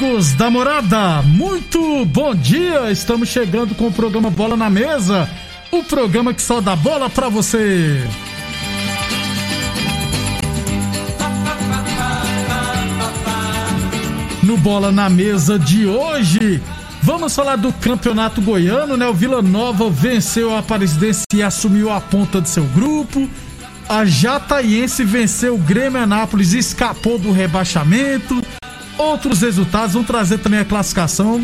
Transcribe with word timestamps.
Amigos 0.00 0.32
da 0.32 0.48
morada, 0.48 1.20
muito 1.20 2.06
bom 2.06 2.34
dia! 2.34 2.90
Estamos 2.90 3.28
chegando 3.28 3.74
com 3.74 3.88
o 3.88 3.92
programa 3.92 4.30
Bola 4.30 4.56
na 4.56 4.70
Mesa 4.70 5.28
o 5.70 5.84
programa 5.84 6.32
que 6.32 6.40
só 6.40 6.58
dá 6.58 6.74
bola 6.74 7.10
pra 7.10 7.28
você. 7.28 8.02
No 14.42 14.56
Bola 14.56 14.90
na 14.90 15.10
Mesa 15.10 15.58
de 15.58 15.84
hoje, 15.84 16.62
vamos 17.02 17.36
falar 17.36 17.56
do 17.56 17.70
Campeonato 17.70 18.40
Goiano, 18.40 18.96
né? 18.96 19.06
O 19.06 19.12
Vila 19.12 19.42
Nova 19.42 19.90
venceu 19.90 20.54
a 20.54 20.60
Aparecidense 20.60 21.24
e 21.34 21.42
assumiu 21.42 21.92
a 21.92 22.00
ponta 22.00 22.40
de 22.40 22.48
seu 22.48 22.64
grupo. 22.64 23.28
A 23.86 24.06
Jataiense 24.06 25.04
venceu 25.04 25.56
o 25.56 25.58
Grêmio 25.58 26.00
Anápolis 26.00 26.54
e 26.54 26.58
escapou 26.58 27.18
do 27.18 27.30
rebaixamento. 27.32 28.40
Outros 29.00 29.40
resultados 29.40 29.94
vão 29.94 30.04
trazer 30.04 30.38
também 30.38 30.60
a 30.60 30.64
classificação. 30.64 31.42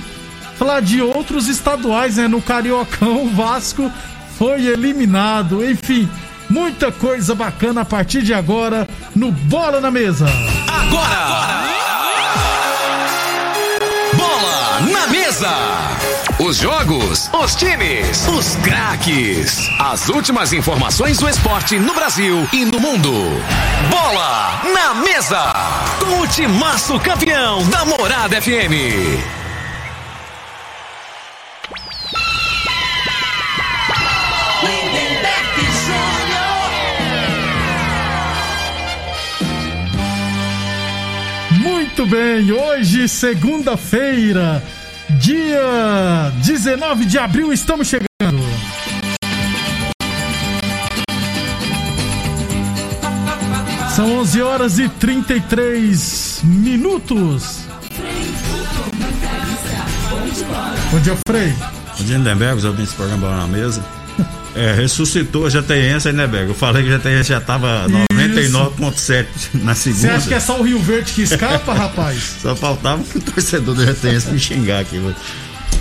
Falar 0.59 0.81
de 0.81 1.01
outros 1.01 1.49
estaduais, 1.49 2.19
né? 2.19 2.29
No 2.29 2.43
Cariocão, 2.43 3.25
o 3.25 3.31
Vasco 3.31 3.91
foi 4.39 4.67
eliminado. 4.67 5.65
Enfim, 5.65 6.07
muita 6.51 6.93
coisa 6.93 7.35
bacana 7.35 7.81
a 7.81 7.85
partir 7.85 8.23
de 8.23 8.35
agora 8.35 8.87
no 9.15 9.33
Bola 9.33 9.81
na 9.81 9.91
Mesa. 9.91 10.27
Agora! 10.69 11.17
agora! 11.17 11.67
Bola 14.15 14.81
na 14.93 15.07
Mesa! 15.07 15.55
Os 16.39 16.59
jogos, 16.59 17.31
os 17.33 17.55
times, 17.55 18.29
os 18.29 18.55
craques. 18.57 19.71
As 19.81 20.11
últimas 20.11 20.53
informações 20.53 21.17
do 21.17 21.27
esporte 21.27 21.79
no 21.79 21.95
Brasil 21.95 22.47
e 22.53 22.67
no 22.67 22.79
mundo. 22.79 23.11
Bola 23.91 24.46
na 24.87 24.95
Mesa! 24.95 25.53
Com 25.99 26.21
o 26.21 26.29
timaço 26.29 27.01
campeão 27.01 27.69
da 27.71 27.85
Morada 27.85 28.41
FM. 28.41 29.19
Muito 41.51 42.07
bem, 42.07 42.53
hoje, 42.53 43.09
segunda-feira, 43.09 44.63
dia 45.19 46.31
19 46.45 47.07
de 47.07 47.19
abril, 47.19 47.53
estamos 47.53 47.89
chegando. 47.89 48.06
São 53.97 54.19
11 54.19 54.43
horas 54.43 54.79
e 54.79 54.91
33 54.91 56.41
minutos. 56.45 57.61
Bom 60.91 61.01
dia, 61.01 61.17
Frei. 61.27 61.55
Bom 61.97 62.05
dia, 62.05 62.19
Lindenberg, 62.19 62.59
os 62.59 62.65
ouvintes 62.67 62.93
do 62.93 62.97
programa 62.97 63.35
na 63.35 63.47
mesa. 63.47 63.83
É, 64.55 64.75
ressuscitou 64.75 65.47
a 65.47 65.51
aí, 66.09 66.13
né, 66.13 66.27
Bego? 66.27 66.51
Eu 66.51 66.55
falei 66.55 66.83
que 66.83 66.91
a 66.91 66.99
GTS 66.99 67.31
já 67.31 67.41
tava 67.41 67.87
99,7 67.89 69.27
na 69.55 69.75
segunda. 69.75 70.01
Você 70.01 70.09
acha 70.09 70.29
que 70.29 70.35
é 70.35 70.41
só 70.41 70.61
o 70.61 70.63
Rio 70.63 70.79
Verde 70.79 71.13
que 71.15 71.23
escapa, 71.23 71.73
rapaz? 71.75 72.37
Só 72.43 72.55
faltava 72.55 73.01
um 73.01 73.21
torcedor 73.21 73.75
do 73.75 73.83
GTS 73.83 74.31
me 74.31 74.39
xingar 74.39 74.81
aqui. 74.81 75.01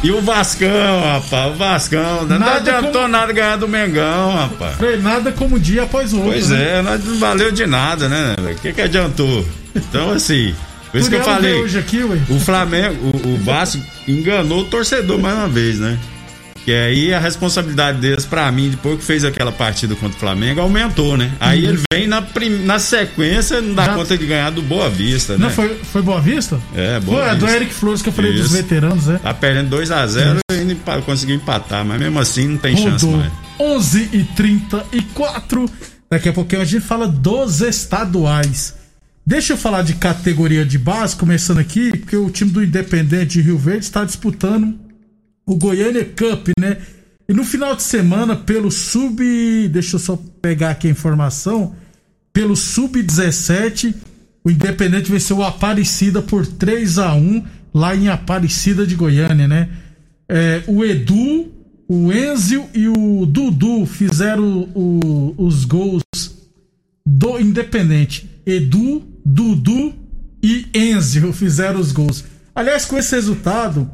E 0.05 0.11
o 0.11 0.21
Vascão, 0.21 1.01
rapaz, 1.01 1.51
o 1.51 1.55
Vascão. 1.55 2.27
Nada 2.27 2.37
não 2.37 2.53
adiantou 2.53 2.91
como... 2.91 3.07
nada 3.07 3.33
ganhar 3.33 3.55
do 3.55 3.67
Mengão, 3.67 4.35
rapaz. 4.35 4.75
Foi 4.75 4.97
nada 4.97 5.31
como 5.31 5.59
dia 5.59 5.81
após 5.81 6.13
outro. 6.13 6.29
Pois 6.29 6.51
né? 6.51 6.77
é, 6.77 6.81
não 6.83 7.17
valeu 7.17 7.51
de 7.51 7.65
nada, 7.65 8.07
né? 8.07 8.35
O 8.37 8.61
que, 8.61 8.71
que 8.71 8.81
adiantou? 8.81 9.43
Então, 9.75 10.11
assim. 10.11 10.53
Por 10.91 10.99
isso 10.99 11.09
que 11.09 11.15
eu 11.15 11.23
falei. 11.23 11.59
Aqui, 11.79 12.03
o 12.29 12.39
Flamengo, 12.39 12.95
o, 13.03 13.29
o 13.29 13.37
Vasco 13.37 13.81
enganou 14.07 14.59
o 14.59 14.65
torcedor 14.65 15.17
mais 15.17 15.35
uma 15.39 15.47
vez, 15.47 15.79
né? 15.79 15.97
Que 16.65 16.73
aí 16.73 17.13
a 17.13 17.19
responsabilidade 17.19 17.99
deles, 17.99 18.25
para 18.25 18.51
mim, 18.51 18.71
depois 18.71 18.97
que 18.97 19.05
fez 19.05 19.23
aquela 19.23 19.51
partida 19.51 19.93
contra 19.93 20.17
o 20.17 20.19
Flamengo, 20.19 20.59
aumentou, 20.59 21.15
né? 21.15 21.31
Aí 21.39 21.63
uhum. 21.63 21.69
ele 21.69 21.79
vem 21.93 22.07
na, 22.07 22.23
prim... 22.23 22.49
na 22.65 22.79
sequência, 22.79 23.61
não 23.61 23.75
dá 23.75 23.85
Já... 23.85 23.93
conta 23.93 24.17
de 24.17 24.25
ganhar 24.25 24.49
do 24.49 24.63
Boa 24.63 24.89
Vista, 24.89 25.37
né? 25.37 25.45
Não, 25.45 25.51
foi, 25.51 25.75
foi 25.75 26.01
Boa 26.01 26.19
Vista? 26.19 26.59
É, 26.75 26.99
Boa 26.99 27.19
foi, 27.19 27.29
Vista. 27.29 27.45
É 27.45 27.47
do 27.47 27.55
Eric 27.55 27.71
Flores 27.71 28.01
que 28.01 28.09
eu 28.09 28.13
falei 28.13 28.31
Isso. 28.31 28.41
dos 28.41 28.51
veteranos, 28.53 29.05
né? 29.05 29.19
Tá 29.21 29.31
perdendo 29.31 29.77
2x0 29.77 30.39
e 30.51 30.55
ainda 30.55 30.75
conseguiu 31.03 31.35
empatar, 31.35 31.85
mas 31.85 31.99
mesmo 31.99 32.19
assim 32.19 32.47
não 32.47 32.57
tem 32.57 32.73
Rodou. 32.73 32.91
chance 32.91 33.05
mais. 33.05 33.31
11 33.59 34.09
e 34.11 34.23
34 34.23 35.69
Daqui 36.09 36.29
a 36.29 36.33
pouquinho 36.33 36.61
a 36.61 36.65
gente 36.65 36.83
fala 36.83 37.07
dos 37.07 37.61
estaduais. 37.61 38.75
Deixa 39.25 39.53
eu 39.53 39.57
falar 39.57 39.81
de 39.81 39.95
categoria 39.95 40.65
de 40.65 40.77
base, 40.77 41.15
começando 41.15 41.57
aqui, 41.57 41.97
porque 41.97 42.15
o 42.15 42.29
time 42.29 42.51
do 42.51 42.63
Independente 42.63 43.33
de 43.33 43.41
Rio 43.41 43.57
Verde 43.57 43.85
está 43.85 44.03
disputando 44.03 44.84
o 45.45 45.55
Goiânia 45.55 46.03
Cup, 46.03 46.49
né? 46.59 46.77
E 47.27 47.33
no 47.33 47.43
final 47.43 47.75
de 47.75 47.83
semana, 47.83 48.35
pelo 48.35 48.71
sub. 48.71 49.67
Deixa 49.69 49.95
eu 49.95 49.99
só 49.99 50.19
pegar 50.41 50.71
aqui 50.71 50.87
a 50.87 50.91
informação. 50.91 51.75
Pelo 52.31 52.55
sub-17, 52.55 53.95
o 54.43 54.51
Independente 54.51 55.11
venceu 55.11 55.37
o 55.37 55.43
Aparecida 55.43 56.21
por 56.21 56.45
3 56.45 56.99
a 56.99 57.13
1 57.13 57.43
lá 57.73 57.95
em 57.95 58.09
Aparecida 58.09 58.85
de 58.85 58.95
Goiânia, 58.95 59.47
né? 59.47 59.69
É, 60.27 60.63
o 60.67 60.83
Edu, 60.83 61.51
o 61.87 62.11
Enzio 62.11 62.65
e 62.73 62.87
o 62.87 63.25
Dudu 63.25 63.85
fizeram 63.85 64.69
o, 64.75 65.33
os 65.37 65.65
gols 65.65 66.03
do 67.05 67.39
Independente. 67.39 68.29
Edu, 68.45 69.03
Dudu 69.25 69.93
e 70.43 70.67
Enzio 70.73 71.31
fizeram 71.31 71.79
os 71.79 71.91
gols. 71.91 72.23
Aliás, 72.53 72.85
com 72.85 72.97
esse 72.97 73.15
resultado, 73.15 73.89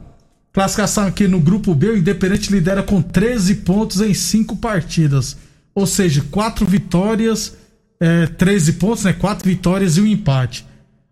Classificação 0.54 1.06
aqui 1.06 1.28
no 1.28 1.40
grupo 1.40 1.74
B, 1.74 1.92
o 1.92 1.98
Independente 1.98 2.52
lidera 2.52 2.84
com 2.84 3.02
13 3.02 3.56
pontos 3.56 4.02
em 4.02 4.14
5 4.14 4.58
partidas. 4.58 5.38
Ou 5.74 5.88
seja, 5.88 6.22
4 6.30 6.66
vitórias, 6.66 7.56
é, 8.00 8.28
13 8.28 8.74
pontos, 8.74 9.06
né? 9.06 9.14
4 9.14 9.48
vitórias 9.48 9.96
e 9.96 10.02
um 10.02 10.06
empate. 10.06 10.66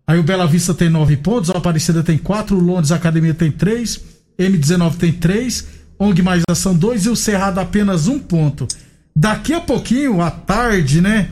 Aí 0.06 0.18
o 0.18 0.22
Bela 0.22 0.46
Vista 0.46 0.74
tem 0.74 0.90
9 0.90 1.16
pontos, 1.18 1.48
o 1.48 1.56
Aparecida 1.56 2.02
tem 2.02 2.18
4, 2.18 2.54
o 2.54 2.60
Londres 2.60 2.92
Academia 2.92 3.32
tem 3.32 3.50
3, 3.50 4.00
M19 4.38 4.96
tem 4.96 5.12
3, 5.12 5.66
ONG 5.98 6.20
Mais 6.20 6.42
Ação 6.50 6.74
2 6.74 7.06
e 7.06 7.08
o 7.08 7.16
Cerrado 7.16 7.60
apenas 7.60 8.08
1 8.08 8.18
ponto. 8.18 8.68
Daqui 9.16 9.54
a 9.54 9.60
pouquinho, 9.60 10.20
à 10.20 10.30
tarde, 10.30 11.00
né? 11.00 11.30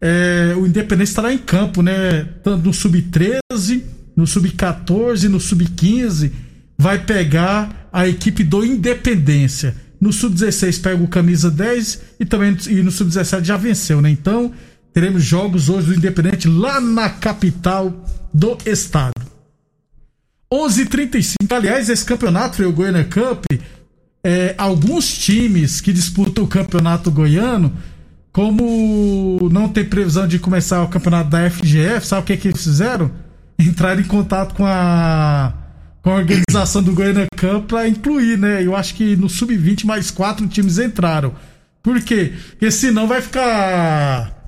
É, 0.00 0.54
o 0.56 0.66
Independente 0.66 1.08
estará 1.08 1.32
em 1.32 1.38
campo, 1.38 1.82
né? 1.82 2.26
Tanto 2.42 2.64
no 2.64 2.72
Sub-13, 2.72 3.82
no 4.16 4.26
Sub-14, 4.26 5.28
no 5.28 5.38
Sub-15 5.38 6.32
vai 6.82 6.98
pegar 6.98 7.88
a 7.92 8.08
equipe 8.08 8.42
do 8.42 8.64
Independência. 8.64 9.76
No 10.00 10.12
Sub-16 10.12 10.82
pega 10.82 11.00
o 11.00 11.06
camisa 11.06 11.48
10 11.48 12.02
e 12.18 12.24
também 12.24 12.56
e 12.68 12.82
no 12.82 12.90
Sub-17 12.90 13.44
já 13.44 13.56
venceu, 13.56 14.02
né? 14.02 14.10
Então, 14.10 14.52
teremos 14.92 15.22
jogos 15.22 15.68
hoje 15.68 15.86
do 15.86 15.94
Independente 15.94 16.48
lá 16.48 16.80
na 16.80 17.08
capital 17.08 18.04
do 18.34 18.58
estado. 18.66 19.12
11:35. 20.52 21.36
Aliás, 21.54 21.88
esse 21.88 22.04
campeonato, 22.04 22.60
o 22.64 22.72
Goiânia 22.72 23.04
Cup, 23.04 23.44
é, 24.24 24.56
alguns 24.58 25.16
times 25.16 25.80
que 25.80 25.92
disputam 25.92 26.42
o 26.42 26.48
campeonato 26.48 27.12
goiano, 27.12 27.72
como 28.32 29.38
não 29.52 29.68
tem 29.68 29.84
previsão 29.84 30.26
de 30.26 30.40
começar 30.40 30.82
o 30.82 30.88
campeonato 30.88 31.30
da 31.30 31.48
FGF, 31.48 32.04
sabe 32.04 32.22
o 32.22 32.24
que, 32.24 32.36
que 32.36 32.48
eles 32.48 32.64
fizeram? 32.64 33.08
Entraram 33.56 34.00
em 34.00 34.04
contato 34.04 34.54
com 34.54 34.66
a 34.66 35.61
com 36.02 36.10
a 36.10 36.16
organização 36.16 36.82
do 36.82 36.92
Goiânia 36.92 37.26
Cup 37.38 37.68
para 37.68 37.88
incluir, 37.88 38.36
né? 38.36 38.64
Eu 38.64 38.74
acho 38.74 38.94
que 38.94 39.16
no 39.16 39.28
sub-20 39.28 39.84
mais 39.84 40.10
quatro 40.10 40.46
times 40.48 40.78
entraram. 40.78 41.32
Por 41.82 42.00
quê? 42.00 42.32
Porque 42.50 42.70
senão 42.70 43.06
vai 43.06 43.22
ficar 43.22 44.42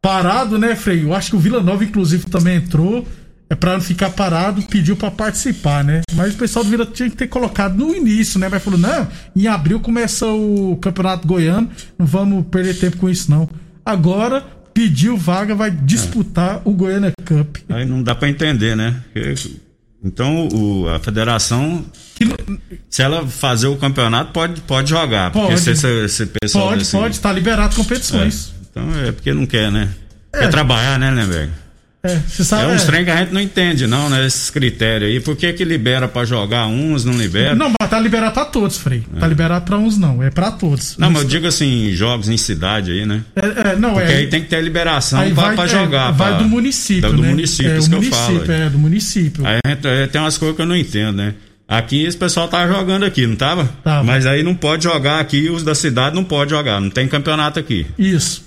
parado, 0.00 0.58
né, 0.58 0.74
Frei? 0.74 1.04
Eu 1.04 1.14
acho 1.14 1.30
que 1.30 1.36
o 1.36 1.38
Vila 1.38 1.62
Nova, 1.62 1.84
inclusive, 1.84 2.26
também 2.26 2.56
entrou. 2.56 3.06
É 3.48 3.54
para 3.54 3.74
não 3.74 3.80
ficar 3.80 4.08
parado, 4.10 4.62
pediu 4.62 4.96
para 4.96 5.10
participar, 5.10 5.84
né? 5.84 6.00
Mas 6.14 6.34
o 6.34 6.38
pessoal 6.38 6.64
do 6.64 6.70
Vila 6.70 6.86
tinha 6.86 7.10
que 7.10 7.16
ter 7.16 7.28
colocado 7.28 7.76
no 7.76 7.94
início, 7.94 8.40
né? 8.40 8.48
Mas 8.50 8.62
falou: 8.62 8.78
não, 8.78 9.06
em 9.36 9.46
abril 9.46 9.80
começa 9.80 10.26
o 10.26 10.78
Campeonato 10.80 11.28
Goiano, 11.28 11.70
não 11.98 12.06
vamos 12.06 12.46
perder 12.46 12.74
tempo 12.78 12.96
com 12.96 13.08
isso, 13.08 13.30
não. 13.30 13.48
Agora 13.84 14.42
pediu 14.72 15.16
vaga, 15.16 15.54
vai 15.54 15.70
disputar 15.70 16.62
o 16.64 16.72
Goiânia 16.72 17.12
Cup. 17.24 17.58
Aí 17.68 17.84
não 17.84 18.02
dá 18.02 18.14
para 18.14 18.30
entender, 18.30 18.74
né? 18.74 19.02
Então 20.04 20.48
o, 20.52 20.86
a 20.88 21.00
federação, 21.00 21.82
se 22.90 23.02
ela 23.02 23.26
fazer 23.26 23.68
o 23.68 23.76
campeonato, 23.76 24.32
pode, 24.32 24.60
pode 24.60 24.90
jogar. 24.90 25.32
Pode. 25.32 25.46
Porque 25.46 25.58
se 25.60 25.70
esse, 25.70 25.86
esse 26.04 26.26
pessoal 26.26 26.66
Pode, 26.68 26.78
desse- 26.80 26.92
pode, 26.92 27.18
tá 27.20 27.32
liberado 27.32 27.74
competições. 27.74 28.52
Então 28.70 28.86
é 29.02 29.12
porque 29.12 29.32
não 29.32 29.46
quer, 29.46 29.72
né? 29.72 29.88
É. 30.32 30.40
Quer 30.40 30.50
trabalhar, 30.50 30.98
né, 30.98 31.10
Lemberg? 31.10 31.50
É, 32.04 32.20
você 32.28 32.42
É 32.42 32.44
sabe. 32.44 32.72
uns 32.72 32.86
é. 32.88 33.04
que 33.04 33.10
a 33.10 33.16
gente 33.16 33.32
não 33.32 33.40
entende, 33.40 33.86
não, 33.86 34.10
né? 34.10 34.26
Esses 34.26 34.50
critérios 34.50 35.10
aí. 35.10 35.20
Por 35.20 35.34
que 35.36 35.52
que 35.54 35.64
libera 35.64 36.06
pra 36.06 36.24
jogar 36.24 36.66
uns, 36.66 37.04
não 37.04 37.14
libera? 37.16 37.54
Não, 37.54 37.72
mas 37.80 37.88
tá 37.90 37.98
liberado 37.98 38.34
pra 38.34 38.44
todos, 38.44 38.76
Frei. 38.76 39.02
É. 39.16 39.20
Tá 39.20 39.26
liberado 39.26 39.64
pra 39.64 39.78
uns 39.78 39.96
não, 39.96 40.22
é 40.22 40.30
pra 40.30 40.50
todos. 40.50 40.96
Não, 40.98 41.10
mas 41.10 41.22
eu 41.22 41.28
digo 41.28 41.46
assim, 41.46 41.92
jogos 41.92 42.28
em 42.28 42.36
cidade 42.36 42.92
aí, 42.92 43.06
né? 43.06 43.22
É, 43.34 43.70
é, 43.70 43.76
não, 43.76 43.94
Porque 43.94 44.12
é. 44.12 44.16
aí 44.16 44.26
tem 44.26 44.42
que 44.42 44.48
ter 44.48 44.62
liberação 44.62 45.20
pra, 45.32 45.44
vai, 45.46 45.54
pra 45.54 45.64
é, 45.64 45.68
jogar. 45.68 46.10
vai 46.10 46.32
pra- 46.32 46.38
do 46.42 46.44
município, 46.48 47.10
do 47.12 47.22
né? 47.22 47.28
município, 47.30 47.72
é, 47.72 47.78
isso 47.78 47.88
que 47.88 47.96
eu 47.96 48.02
falo. 48.02 48.52
é, 48.52 48.68
do 48.68 48.78
município. 48.78 49.42
Aí 49.46 49.60
tem 50.12 50.20
umas 50.20 50.36
coisas 50.36 50.54
que 50.56 50.62
eu 50.62 50.66
não 50.66 50.76
entendo, 50.76 51.16
né? 51.16 51.34
Aqui 51.66 52.04
esse 52.04 52.16
pessoal 52.16 52.46
tava 52.46 52.70
jogando 52.70 53.04
aqui, 53.06 53.26
não 53.26 53.36
tava? 53.36 53.64
Tava. 53.82 54.04
Mas 54.04 54.26
aí 54.26 54.42
não 54.42 54.54
pode 54.54 54.84
jogar 54.84 55.18
aqui, 55.20 55.48
os 55.48 55.62
da 55.64 55.74
cidade 55.74 56.14
não 56.14 56.22
pode 56.22 56.50
jogar, 56.50 56.78
não 56.78 56.90
tem 56.90 57.08
campeonato 57.08 57.58
aqui. 57.58 57.86
Isso, 57.98 58.43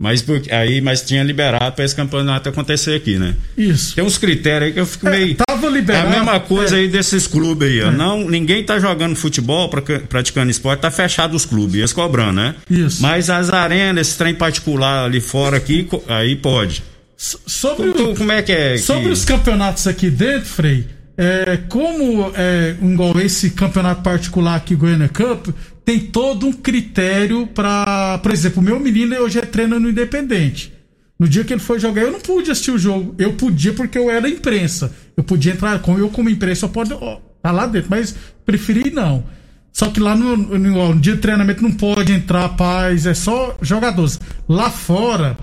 Mas 0.00 0.24
aí, 0.52 0.80
mas 0.80 1.02
tinha 1.02 1.24
liberado 1.24 1.74
pra 1.74 1.84
esse 1.84 1.94
campeonato 1.96 2.48
acontecer 2.48 2.94
aqui, 2.94 3.18
né? 3.18 3.34
isso. 3.56 3.96
Tem 3.96 4.04
uns 4.04 4.16
critérios 4.16 4.68
aí 4.68 4.72
que 4.72 4.78
eu 4.78 4.86
fico 4.86 5.08
É, 5.08 5.10
meio. 5.10 5.34
tava 5.34 5.66
É 5.66 5.70
liberado. 5.70 6.06
a 6.06 6.10
mesma 6.10 6.38
coisa 6.38 6.76
é. 6.76 6.78
aí 6.80 6.88
desses 6.88 7.26
clubes 7.26 7.68
aí, 7.68 7.82
ó. 7.82 7.90
Não, 7.90 8.30
ninguém 8.30 8.62
tá 8.62 8.78
jogando 8.78 9.16
futebol, 9.16 9.68
praca- 9.68 10.00
praticando 10.08 10.52
esporte, 10.52 10.80
tá 10.80 10.90
fechado 10.92 11.34
os 11.34 11.44
clubes, 11.44 11.74
eles 11.74 11.92
cobrando, 11.92 12.34
né? 12.34 12.54
Isso. 12.70 13.02
Mas 13.02 13.28
as 13.28 13.50
arenas, 13.52 14.06
esse 14.06 14.16
trem 14.16 14.34
particular 14.34 15.04
ali 15.04 15.20
fora 15.20 15.56
aqui, 15.56 15.88
aí 16.06 16.36
pode. 16.36 16.84
So- 17.16 17.40
Sobre, 17.44 17.90
Como, 17.90 18.12
o- 18.12 18.14
como 18.16 18.30
é 18.30 18.40
que 18.40 18.52
é? 18.52 18.72
que- 18.74 18.78
sobre 18.78 19.10
os 19.10 19.24
campeonatos 19.24 19.88
aqui 19.88 20.08
dentro, 20.08 20.46
Frei, 20.48 20.86
é, 21.16 21.58
como 21.68 22.30
é, 22.36 22.76
um, 22.80 22.92
igual 22.92 23.18
esse 23.20 23.50
campeonato 23.50 24.02
particular 24.02 24.54
aqui, 24.54 24.76
Goiânia 24.76 25.08
Cup, 25.08 25.48
tem 25.88 25.98
todo 26.00 26.46
um 26.46 26.52
critério 26.52 27.46
pra. 27.46 28.18
Por 28.22 28.30
exemplo, 28.30 28.60
o 28.60 28.62
meu 28.62 28.78
menino 28.78 29.16
hoje 29.16 29.38
é 29.38 29.40
treino 29.42 29.80
no 29.80 29.88
Independente. 29.88 30.70
No 31.18 31.26
dia 31.26 31.42
que 31.44 31.52
ele 31.54 31.60
foi 31.62 31.80
jogar, 31.80 32.02
eu 32.02 32.12
não 32.12 32.20
pude 32.20 32.50
assistir 32.50 32.72
o 32.72 32.78
jogo. 32.78 33.14
Eu 33.18 33.32
podia 33.32 33.72
porque 33.72 33.96
eu 33.96 34.10
era 34.10 34.28
imprensa. 34.28 34.94
Eu 35.16 35.24
podia 35.24 35.52
entrar 35.52 35.78
com 35.80 35.98
eu 35.98 36.10
como 36.10 36.28
imprensa, 36.28 36.66
eu 36.66 36.68
posso 36.68 36.94
ó, 37.00 37.18
tá 37.42 37.50
lá 37.50 37.64
dentro, 37.66 37.88
mas 37.88 38.14
preferi 38.44 38.90
não. 38.90 39.24
Só 39.72 39.88
que 39.88 39.98
lá 39.98 40.14
no, 40.14 40.36
no- 40.36 40.58
no 40.58 41.00
dia 41.00 41.14
de 41.14 41.22
treinamento 41.22 41.62
não 41.62 41.72
pode 41.72 42.12
entrar 42.12 42.50
paz, 42.50 43.06
é 43.06 43.14
só 43.14 43.56
jogadores. 43.62 44.20
Lá 44.46 44.68
fora, 44.68 45.38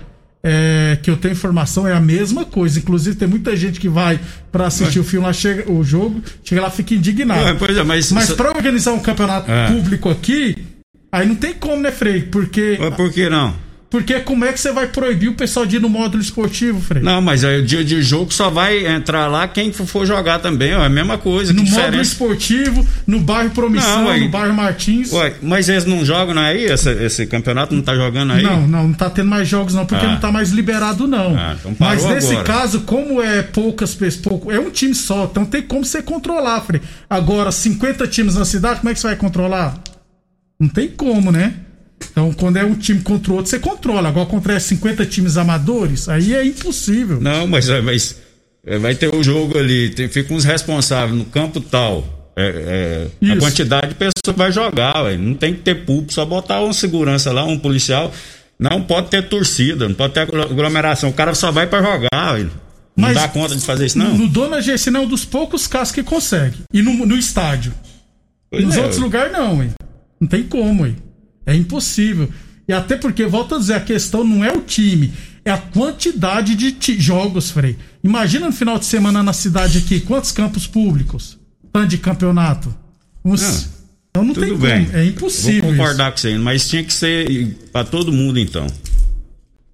é, 0.48 0.96
que 1.02 1.10
eu 1.10 1.16
tenho 1.16 1.32
informação, 1.32 1.88
é 1.88 1.92
a 1.92 2.00
mesma 2.00 2.44
coisa. 2.44 2.78
Inclusive, 2.78 3.16
tem 3.16 3.26
muita 3.26 3.56
gente 3.56 3.80
que 3.80 3.88
vai 3.88 4.20
pra 4.52 4.68
assistir 4.68 5.00
o 5.00 5.04
filme 5.04 5.26
lá, 5.26 5.32
chega, 5.32 5.68
o 5.70 5.82
jogo, 5.82 6.22
chega 6.44 6.62
lá 6.62 6.70
fica 6.70 6.94
indignado. 6.94 7.56
Pois 7.58 7.76
é, 7.76 7.82
mas. 7.82 8.12
Mas 8.12 8.30
pra 8.30 8.50
organizar 8.50 8.92
um 8.92 9.00
campeonato 9.00 9.50
É. 9.50 9.66
público 9.72 10.08
aqui, 10.08 10.56
aí 11.10 11.26
não 11.26 11.34
tem 11.34 11.52
como, 11.52 11.82
né, 11.82 11.90
Frei? 11.90 12.22
Porque, 12.22 12.76
Mas 12.80 12.94
por 12.94 13.12
que 13.12 13.28
não? 13.28 13.54
Porque 13.88 14.18
como 14.20 14.44
é 14.44 14.52
que 14.52 14.58
você 14.60 14.72
vai 14.72 14.88
proibir 14.88 15.28
o 15.28 15.34
pessoal 15.34 15.64
de 15.64 15.76
ir 15.76 15.80
no 15.80 15.88
módulo 15.88 16.20
esportivo, 16.22 16.80
Frei? 16.80 17.02
Não, 17.02 17.20
mas 17.22 17.44
aí 17.44 17.60
o 17.60 17.64
dia 17.64 17.84
de 17.84 18.02
jogo 18.02 18.32
só 18.34 18.50
vai 18.50 18.86
entrar 18.86 19.28
lá 19.28 19.46
quem 19.46 19.72
for- 19.72 20.04
jogar 20.04 20.40
também, 20.40 20.74
ó. 20.74 20.82
É 20.82 20.86
a 20.86 20.88
mesma 20.88 21.16
coisa. 21.18 21.52
no 21.52 21.64
que 21.64 21.70
módulo 21.70 22.02
esportivo, 22.02 22.86
no 23.06 23.20
bairro 23.20 23.50
Promissão, 23.50 24.02
Não, 24.04 24.06
ué. 24.10 24.18
no 24.20 24.28
bairro 24.28 24.54
Martins. 24.54 25.12
Ué, 25.12 25.34
mas 25.42 25.68
eles 25.68 25.84
não 25.84 26.04
jogam 26.04 26.36
aí? 26.38 26.64
Esse, 26.64 26.90
esse 26.90 27.26
campeonato 27.26 27.74
não 27.74 27.82
tá 27.82 27.94
jogando 27.94 28.32
aí? 28.32 28.42
Não, 28.42 28.66
não, 28.66 28.88
não 28.88 28.92
tá 28.92 29.08
tendo 29.08 29.28
mais 29.30 29.46
jogos 29.48 29.72
não, 29.74 29.86
porque 29.86 30.04
Ah. 30.04 30.08
não 30.12 30.20
tá 30.20 30.30
mais 30.32 30.50
liberado 30.50 31.06
não. 31.06 31.36
Ah, 31.36 31.54
então 31.58 31.74
Mas 31.78 32.04
nesse 32.04 32.32
agora. 32.32 32.44
caso, 32.44 32.80
como 32.80 33.22
é 33.22 33.42
poucas 33.42 33.94
pessoas, 33.94 34.22
pouco, 34.22 34.50
é 34.50 34.58
um 34.58 34.70
time 34.70 34.94
só, 34.94 35.24
então 35.30 35.44
tem 35.44 35.62
como 35.62 35.84
você 35.84 36.02
controlar, 36.02 36.60
Frei. 36.62 36.80
Agora, 37.08 37.50
50 37.52 38.06
times 38.06 38.34
na 38.34 38.44
cidade, 38.44 38.80
como 38.80 38.90
é 38.90 38.94
que 38.94 39.00
você 39.00 39.06
vai 39.06 39.16
controlar? 39.16 39.78
Não 40.58 40.68
tem 40.68 40.88
como, 40.88 41.30
né? 41.30 41.54
Então, 42.10 42.32
quando 42.32 42.56
é 42.56 42.64
um 42.64 42.74
time 42.74 43.00
contra 43.00 43.32
o 43.32 43.36
outro, 43.36 43.50
você 43.50 43.58
controla. 43.58 44.08
Agora, 44.08 44.26
contra 44.26 44.58
50 44.58 45.04
times 45.06 45.36
amadores, 45.36 46.08
aí 46.08 46.34
é 46.34 46.44
impossível. 46.44 47.20
Não, 47.20 47.46
mas, 47.46 47.68
mas 47.82 48.16
é, 48.66 48.78
vai 48.78 48.94
ter 48.94 49.14
o 49.14 49.22
jogo 49.22 49.58
ali, 49.58 49.90
tem, 49.90 50.08
fica 50.08 50.32
uns 50.32 50.44
responsáveis 50.44 51.16
no 51.16 51.24
campo 51.24 51.60
tal. 51.60 52.32
É, 52.38 53.08
é, 53.22 53.32
a 53.32 53.36
quantidade 53.38 53.88
de 53.88 53.94
pessoas 53.94 54.22
que 54.22 54.32
vai 54.32 54.52
jogar, 54.52 55.04
ué. 55.04 55.16
não 55.16 55.34
tem 55.34 55.54
que 55.54 55.60
ter 55.60 55.86
público, 55.86 56.12
só 56.12 56.24
botar 56.26 56.62
um 56.62 56.72
segurança 56.72 57.32
lá, 57.32 57.44
um 57.44 57.58
policial. 57.58 58.12
Não 58.58 58.82
pode 58.82 59.08
ter 59.08 59.28
torcida, 59.28 59.88
não 59.88 59.94
pode 59.94 60.14
ter 60.14 60.20
aglomeração. 60.20 61.10
O 61.10 61.12
cara 61.12 61.34
só 61.34 61.50
vai 61.50 61.66
pra 61.66 61.82
jogar, 61.82 62.34
ué. 62.34 62.46
Não 62.96 63.08
Mas 63.08 63.14
dá 63.14 63.28
conta 63.28 63.54
de 63.54 63.60
fazer 63.60 63.86
isso, 63.86 63.98
não? 63.98 64.16
No 64.16 64.26
Dona 64.26 64.56
não 64.90 65.00
é 65.00 65.02
um 65.04 65.08
dos 65.08 65.24
poucos 65.24 65.66
casos 65.66 65.92
que 65.92 66.02
consegue. 66.02 66.56
E 66.72 66.80
no, 66.80 67.04
no 67.04 67.16
estádio. 67.16 67.74
Pois 68.50 68.64
Nos 68.64 68.76
é, 68.76 68.80
outros 68.80 68.98
lugares 68.98 69.32
não, 69.32 69.62
hein? 69.62 69.70
Não 70.18 70.26
tem 70.26 70.42
como, 70.42 70.86
hein? 70.86 70.96
É 71.46 71.54
impossível. 71.54 72.28
E 72.68 72.72
até 72.72 72.96
porque, 72.96 73.24
volto 73.26 73.54
a 73.54 73.58
dizer, 73.58 73.74
a 73.74 73.80
questão 73.80 74.24
não 74.24 74.44
é 74.44 74.52
o 74.52 74.60
time, 74.60 75.12
é 75.44 75.50
a 75.52 75.58
quantidade 75.58 76.54
de 76.56 77.00
jogos, 77.00 77.50
Frei. 77.50 77.76
Imagina 78.02 78.46
no 78.46 78.52
final 78.52 78.78
de 78.78 78.84
semana 78.86 79.22
na 79.22 79.32
cidade 79.32 79.78
aqui, 79.78 80.00
quantos 80.00 80.32
campos 80.32 80.66
públicos? 80.66 81.38
Tanto 81.72 81.86
de 81.88 81.98
campeonato? 81.98 82.74
Uns... 83.24 83.40
Não, 83.42 83.76
então 84.10 84.24
não 84.24 84.34
tem 84.34 84.48
Tudo 84.48 84.58
como. 84.60 84.66
bem. 84.72 84.88
É 84.92 85.04
impossível. 85.04 85.62
Vou 85.62 85.70
isso. 85.72 85.78
concordar 85.78 86.10
com 86.10 86.16
você, 86.18 86.36
mas 86.38 86.68
tinha 86.68 86.82
que 86.82 86.92
ser 86.92 87.56
pra 87.72 87.84
todo 87.84 88.12
mundo 88.12 88.38
então. 88.40 88.66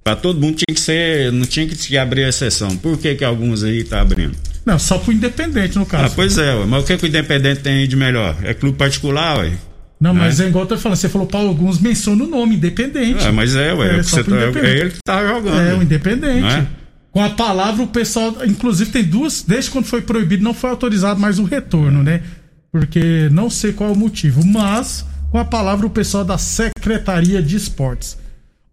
Pra 0.04 0.16
todo 0.16 0.40
mundo 0.40 0.56
tinha 0.56 0.74
que 0.74 0.80
ser, 0.80 1.30
não 1.32 1.46
tinha 1.46 1.66
que 1.66 1.76
se 1.76 1.96
abrir 1.96 2.22
exceção. 2.28 2.76
Por 2.76 2.98
que 2.98 3.14
que 3.14 3.24
alguns 3.24 3.62
aí 3.62 3.84
tá 3.84 4.00
abrindo? 4.00 4.36
Não, 4.66 4.78
só 4.78 4.98
pro 4.98 5.12
independente, 5.12 5.76
no 5.76 5.82
Ah, 5.84 5.86
caso. 5.86 6.14
pois 6.14 6.36
é, 6.38 6.54
mas 6.66 6.82
o 6.82 6.86
que 6.86 6.96
que 6.96 7.04
o 7.04 7.08
Independente 7.08 7.60
tem 7.62 7.74
aí 7.78 7.86
de 7.86 7.96
melhor? 7.96 8.36
É 8.42 8.52
clube 8.52 8.76
particular, 8.76 9.38
ué. 9.38 9.52
Não, 10.02 10.12
mas 10.12 10.40
né? 10.40 10.46
é 10.46 10.48
igual 10.48 10.64
eu 10.64 10.68
tô 10.68 10.76
falando, 10.76 10.96
você 10.98 11.08
falou 11.08 11.28
para 11.28 11.38
alguns, 11.38 11.78
menciona 11.78 12.24
o 12.24 12.26
nome, 12.26 12.56
independente. 12.56 13.24
É, 13.24 13.30
mas 13.30 13.54
é, 13.54 13.72
ué. 13.72 13.86
É, 13.86 13.98
É, 14.00 14.02
você 14.02 14.24
tá- 14.24 14.36
é 14.36 14.80
ele 14.80 14.90
que 14.90 14.98
tá 15.04 15.24
jogando. 15.24 15.60
É, 15.60 15.74
o 15.76 15.80
independente. 15.80 16.40
Não 16.40 16.48
é? 16.48 16.66
Com 17.12 17.22
a 17.22 17.30
palavra, 17.30 17.84
o 17.84 17.86
pessoal. 17.86 18.36
Inclusive, 18.44 18.90
tem 18.90 19.04
duas. 19.04 19.44
Desde 19.46 19.70
quando 19.70 19.84
foi 19.84 20.02
proibido, 20.02 20.42
não 20.42 20.52
foi 20.52 20.70
autorizado 20.70 21.20
mais 21.20 21.38
o 21.38 21.44
retorno, 21.44 22.02
né? 22.02 22.20
Porque 22.72 23.28
não 23.30 23.48
sei 23.48 23.72
qual 23.72 23.90
é 23.90 23.92
o 23.92 23.96
motivo. 23.96 24.44
Mas, 24.44 25.06
com 25.30 25.38
a 25.38 25.44
palavra, 25.44 25.86
o 25.86 25.90
pessoal 25.90 26.24
da 26.24 26.36
Secretaria 26.36 27.40
de 27.40 27.54
Esportes. 27.54 28.18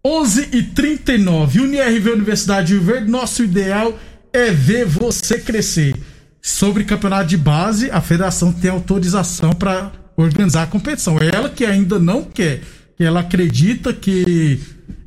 11 0.04 0.48
e 0.52 0.64
39 0.64 1.60
UniRV 1.60 2.10
Universidade 2.10 2.68
de 2.68 2.72
Rio 2.72 2.82
Verde, 2.82 3.08
nosso 3.08 3.44
ideal 3.44 3.96
é 4.32 4.50
ver 4.50 4.84
você 4.84 5.38
crescer. 5.38 5.94
Sobre 6.42 6.82
campeonato 6.82 7.28
de 7.28 7.36
base, 7.36 7.88
a 7.90 8.00
federação 8.00 8.50
tem 8.50 8.70
autorização 8.70 9.52
para 9.52 9.92
organizar 10.22 10.62
a 10.62 10.66
competição. 10.66 11.18
É 11.18 11.34
ela 11.34 11.48
que 11.48 11.64
ainda 11.64 11.98
não 11.98 12.22
quer. 12.24 12.60
Que 12.96 13.04
ela 13.04 13.20
acredita 13.20 13.92
que 13.92 14.60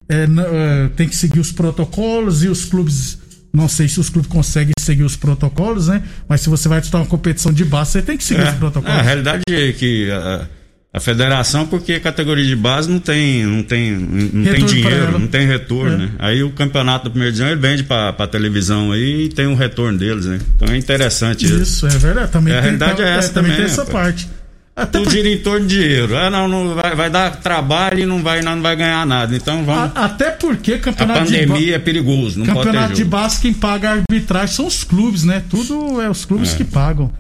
é, 0.10 0.24
é, 0.26 0.90
tem 0.96 1.08
que 1.08 1.16
seguir 1.16 1.40
os 1.40 1.52
protocolos 1.52 2.44
e 2.44 2.48
os 2.48 2.66
clubes. 2.66 3.20
Não 3.54 3.68
sei 3.70 3.88
se 3.88 4.00
os 4.00 4.10
clubes 4.10 4.30
conseguem 4.32 4.74
seguir 4.80 5.04
os 5.04 5.16
protocolos, 5.16 5.88
né? 5.88 6.02
Mas 6.28 6.42
se 6.42 6.50
você 6.50 6.68
vai 6.68 6.80
disputar 6.80 7.02
uma 7.02 7.08
competição 7.08 7.54
de 7.54 7.64
base, 7.64 7.92
você 7.92 8.02
tem 8.02 8.18
que 8.18 8.24
seguir 8.24 8.42
É, 8.42 8.50
os 8.50 8.56
protocolos. 8.56 8.98
é, 8.98 9.00
a 9.00 9.04
realidade 9.04 9.44
é 9.48 9.72
que 9.72 10.10
a, 10.10 10.48
a 10.92 11.00
federação, 11.00 11.68
porque 11.68 11.94
a 11.94 12.00
categoria 12.00 12.44
de 12.46 12.56
base 12.56 12.90
não 12.90 12.98
tem, 13.00 13.46
não 13.46 13.62
tem, 13.62 13.92
não 13.92 14.44
tem 14.44 14.44
Retorno 14.44 14.66
dinheiro, 14.68 15.20
não 15.20 15.28
tem 15.28 15.46
retorno, 15.48 15.94
É. 15.94 15.98
né? 15.98 16.10
Aí 16.18 16.42
o 16.44 16.50
campeonato 16.50 17.06
da 17.06 17.10
primeira 17.12 17.32
divisão 17.32 17.52
ele 17.52 17.62
vende 17.62 17.84
pra, 17.84 18.12
pra 18.12 18.26
televisão 18.26 18.92
aí 18.92 19.26
e 19.26 19.30
tem 19.30 19.46
um 19.46 19.56
retorno 19.56 20.00
deles, 20.00 20.26
né? 20.26 20.40
Então 20.56 20.74
é 20.74 20.78
interessante 20.78 21.46
isso. 21.46 21.62
Isso, 21.62 21.86
é 21.88 21.98
verdade. 22.00 22.32
Também 22.32 22.54
É, 22.56 22.58
a 22.58 22.62
tem, 22.62 22.72
realidade 22.72 23.02
é 23.04 23.18
essa 23.18 23.34
também. 23.34 23.56
tem 23.56 23.66
essa 23.66 23.86
parte. 23.86 24.28
Até 24.76 24.94
Tudo 24.98 25.04
porque- 25.04 25.18
gira 25.22 25.30
em 25.30 25.38
torno 25.38 25.68
de 25.68 25.76
dinheiro. 25.80 26.18
Ah, 26.18 26.32
não, 26.32 26.48
não 26.48 26.74
vai, 26.74 26.96
vai 26.96 27.08
dar 27.10 27.40
trabalho 27.42 28.00
e 28.00 28.06
não 28.08 28.24
vai, 28.24 28.42
não 28.42 28.60
vai 28.60 28.76
ganhar 28.76 29.06
nada. 29.06 29.36
Então 29.36 29.64
vamos. 29.64 29.92
a- 29.96 30.06
até 30.06 30.32
porque 30.32 30.74
A 30.74 30.80
campeonato 30.80 31.26
de 31.32 31.46
ba- 31.46 31.54
pandemia 31.54 31.76
é 31.76 31.80
perigoso, 31.80 32.40
não 32.40 32.46
pode 32.48 32.66
Campeonato 32.66 32.94
de 32.96 33.06
base, 33.06 33.40
quem 33.40 33.54
paga 33.54 33.90
a 33.90 33.92
arbitragem 33.94 34.56
são 34.56 34.66
os 34.66 34.84
clubes, 34.84 35.24
né? 35.24 35.44
Tudo 35.48 36.02
é 36.02 36.10
os 36.10 36.26
clubes 36.26 36.54
É. 36.54 36.56
que 36.58 36.64
pagam. 36.64 37.12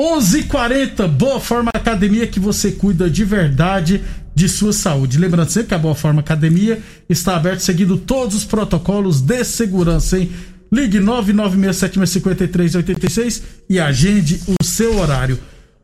11:40 0.00 1.06
Boa 1.06 1.38
Forma 1.38 1.70
Academia 1.74 2.26
que 2.26 2.40
você 2.40 2.72
cuida 2.72 3.10
de 3.10 3.24
verdade 3.26 4.00
de 4.34 4.48
sua 4.48 4.72
saúde. 4.72 5.18
Lembrando 5.18 5.50
sempre 5.50 5.68
que 5.68 5.74
a 5.74 5.78
Boa 5.78 5.94
Forma 5.94 6.20
Academia 6.20 6.80
está 7.10 7.36
aberta 7.36 7.60
seguindo 7.60 7.98
todos 7.98 8.34
os 8.34 8.44
protocolos 8.44 9.20
de 9.20 9.44
segurança, 9.44 10.18
hein? 10.18 10.30
Ligue 10.72 10.98
996765386 10.98 13.42
e 13.68 13.78
agende 13.78 14.40
o 14.46 14.54
seu 14.64 14.98
horário. 14.98 15.38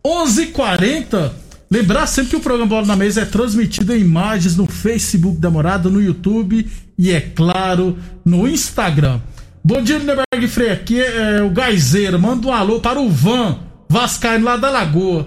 11:40 0.05 1.33
Lembrar 1.71 2.07
sempre 2.07 2.31
que 2.31 2.37
o 2.37 2.41
programa 2.41 2.67
Bola 2.67 2.87
na 2.87 2.97
Mesa 2.97 3.21
é 3.21 3.25
transmitido 3.27 3.95
em 3.95 4.01
imagens 4.01 4.57
no 4.57 4.67
Facebook 4.67 5.39
da 5.39 5.51
Morada, 5.51 5.91
no 5.91 6.01
YouTube 6.01 6.67
e, 6.97 7.11
é 7.11 7.21
claro, 7.21 7.99
no 8.25 8.49
Instagram. 8.49 9.21
Bom 9.63 9.83
dia, 9.83 9.99
Lindeberg 9.99 10.49
Freire. 10.49 10.73
Aqui 10.73 10.99
é 10.99 11.43
o 11.43 11.51
Gaizeiro. 11.51 12.19
Manda 12.19 12.47
um 12.47 12.53
alô 12.53 12.81
para 12.81 12.99
o 12.99 13.11
Van, 13.11 13.59
Vascaíno 13.87 14.47
lá 14.47 14.57
da 14.57 14.71
Lagoa. 14.71 15.27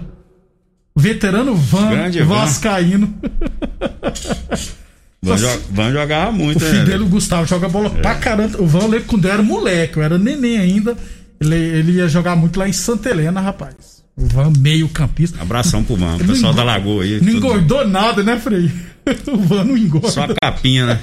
Veterano 0.96 1.54
Van, 1.54 1.90
Grande 1.90 2.22
Van. 2.22 2.34
Vascaíno. 2.34 3.14
Van, 5.22 5.36
jo 5.36 5.46
Van 5.70 5.92
jogava 5.92 6.32
muito, 6.32 6.56
O 6.56 6.60
filho 6.60 6.80
né? 6.80 6.84
dele, 6.84 7.04
o 7.04 7.08
Gustavo, 7.08 7.46
joga 7.46 7.68
bola 7.68 7.86
é. 7.86 8.00
pra 8.02 8.16
caramba. 8.16 8.60
O 8.60 8.66
Van, 8.66 8.80
eu 8.80 8.88
lembro 8.88 9.06
quando 9.06 9.26
eu 9.26 9.32
era 9.32 9.42
moleque, 9.44 9.96
eu 9.96 10.02
era 10.02 10.18
neném 10.18 10.58
ainda. 10.58 10.96
Ele, 11.40 11.54
ele 11.54 11.92
ia 11.92 12.08
jogar 12.08 12.34
muito 12.34 12.58
lá 12.58 12.68
em 12.68 12.72
Santa 12.72 13.10
Helena, 13.10 13.40
rapaz. 13.40 13.91
O 14.16 14.26
Van 14.26 14.52
meio 14.58 14.88
campista. 14.88 15.40
Abração 15.40 15.82
pro 15.82 15.96
Van, 15.96 16.16
o 16.16 16.26
pessoal 16.26 16.52
da 16.52 16.62
Lagoa 16.62 17.02
aí. 17.02 17.20
Não 17.20 17.32
engordou 17.32 17.86
nada, 17.86 18.22
né, 18.22 18.38
Frei? 18.38 18.70
O 19.26 19.36
Van 19.36 19.64
não 19.64 19.76
engorda. 19.76 20.10
Só 20.10 20.22
a 20.22 20.34
capinha, 20.34 20.86
né? 20.86 21.00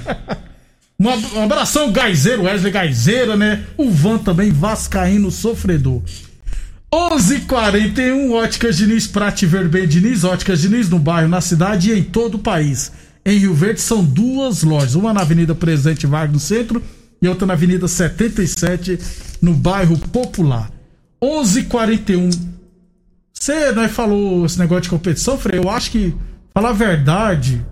Um 0.98 1.42
abração, 1.42 1.92
Gaizeiro, 1.92 2.44
Wesley 2.44 2.72
Gaizeira, 2.72 3.36
né? 3.36 3.64
O 3.76 3.90
Van 3.90 4.18
também, 4.18 4.50
Vascaíno 4.50 5.30
sofredor. 5.30 6.02
11:41 6.92 8.32
Óticas 8.32 8.76
Diniz, 8.76 9.06
Prate 9.06 9.46
Verben 9.46 9.86
Diniz, 9.86 10.24
Óticas 10.24 10.60
Diniz 10.60 10.88
no 10.88 10.98
bairro, 10.98 11.28
na 11.28 11.40
cidade 11.40 11.90
e 11.90 11.98
em 11.98 12.02
todo 12.02 12.34
o 12.34 12.38
país. 12.38 12.90
Em 13.24 13.38
Rio 13.38 13.54
Verde 13.54 13.80
são 13.80 14.02
duas 14.02 14.62
lojas, 14.62 14.94
uma 14.94 15.12
na 15.12 15.20
Avenida 15.20 15.54
Presidente 15.54 16.06
Vargas 16.06 16.32
no 16.32 16.40
centro 16.40 16.82
e 17.22 17.28
outra 17.28 17.46
na 17.46 17.52
Avenida 17.52 17.86
77 17.86 18.98
no 19.40 19.54
bairro 19.54 19.96
Popular. 19.96 20.70
11:41 21.22 22.49
Você 23.40 23.72
né, 23.72 23.88
falou 23.88 24.44
esse 24.44 24.58
negócio 24.58 24.82
de 24.82 24.90
competição, 24.90 25.38
Frei? 25.38 25.58
Eu 25.58 25.70
acho 25.70 25.90
que 25.90 26.14
falar 26.52 26.70
a 26.70 26.74
verdade, 26.74 27.64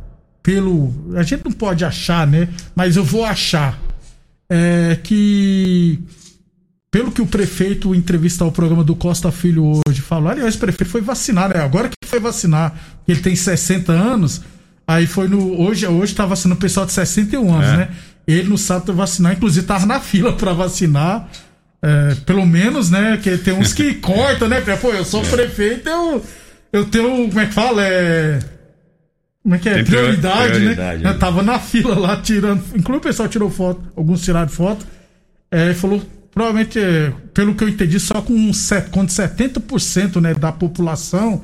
pelo 0.42 0.94
a 1.14 1.22
gente 1.22 1.44
não 1.44 1.52
pode 1.52 1.84
achar, 1.84 2.26
né? 2.26 2.48
Mas 2.74 2.96
eu 2.96 3.04
vou 3.04 3.24
achar 3.24 3.78
é 4.50 4.98
que 5.02 6.02
pelo 6.90 7.12
que 7.12 7.20
o 7.20 7.26
prefeito 7.26 7.94
entrevista 7.94 8.44
ao 8.44 8.50
programa 8.50 8.82
do 8.82 8.96
Costa 8.96 9.30
Filho 9.30 9.82
hoje 9.86 10.00
falou, 10.00 10.30
aliás, 10.30 10.54
o 10.54 10.58
prefeito 10.58 10.90
foi 10.90 11.02
vacinar, 11.02 11.50
né? 11.50 11.60
Agora 11.62 11.88
que 11.88 12.08
foi 12.08 12.18
vacinar, 12.18 12.74
ele 13.06 13.20
tem 13.20 13.36
60 13.36 13.92
anos, 13.92 14.40
aí 14.86 15.06
foi 15.06 15.28
no. 15.28 15.60
Hoje 15.60 15.86
hoje 15.86 16.14
tá 16.14 16.24
vacinando 16.24 16.56
o 16.56 16.60
pessoal 16.62 16.86
de 16.86 16.92
61 16.92 17.54
anos, 17.54 17.66
é. 17.66 17.76
né? 17.76 17.88
Ele 18.26 18.48
não 18.48 18.56
sabe 18.56 18.90
vacinar, 18.92 19.34
inclusive 19.34 19.66
tava 19.66 19.84
na 19.84 20.00
fila 20.00 20.32
para 20.32 20.54
vacinar. 20.54 21.28
É, 21.82 22.14
pelo 22.26 22.44
menos, 22.46 22.90
né? 22.90 23.18
Que 23.22 23.36
tem 23.38 23.54
uns 23.54 23.72
que 23.72 23.94
cortam, 24.00 24.48
né? 24.48 24.60
Pô, 24.60 24.90
eu 24.90 25.04
sou 25.04 25.22
é. 25.22 25.28
prefeito, 25.28 25.88
eu, 25.88 26.24
eu 26.72 26.84
tenho. 26.86 27.28
Como 27.28 27.40
é 27.40 27.46
que 27.46 27.54
fala? 27.54 27.82
É. 27.82 28.38
Como 29.42 29.54
é 29.54 29.58
que 29.58 29.68
é? 29.68 29.74
Tem 29.74 29.84
prioridade, 29.84 30.58
né? 30.58 30.74
prioridade 30.74 31.02
né? 31.04 31.12
Tava 31.14 31.42
na 31.42 31.58
fila 31.60 31.98
lá 31.98 32.16
tirando. 32.20 32.62
Inclusive 32.74 32.96
o 32.96 33.00
pessoal 33.00 33.28
tirou 33.28 33.50
foto, 33.50 33.80
alguns 33.96 34.22
tiraram 34.22 34.48
foto. 34.48 34.86
É, 35.50 35.72
falou 35.72 36.02
provavelmente, 36.38 36.78
é, 36.78 37.12
pelo 37.34 37.54
que 37.54 37.64
eu 37.64 37.68
entendi, 37.68 37.98
só 37.98 38.22
com 38.22 38.52
quando 38.92 39.08
70% 39.08 40.20
né, 40.20 40.34
da 40.34 40.52
população 40.52 41.42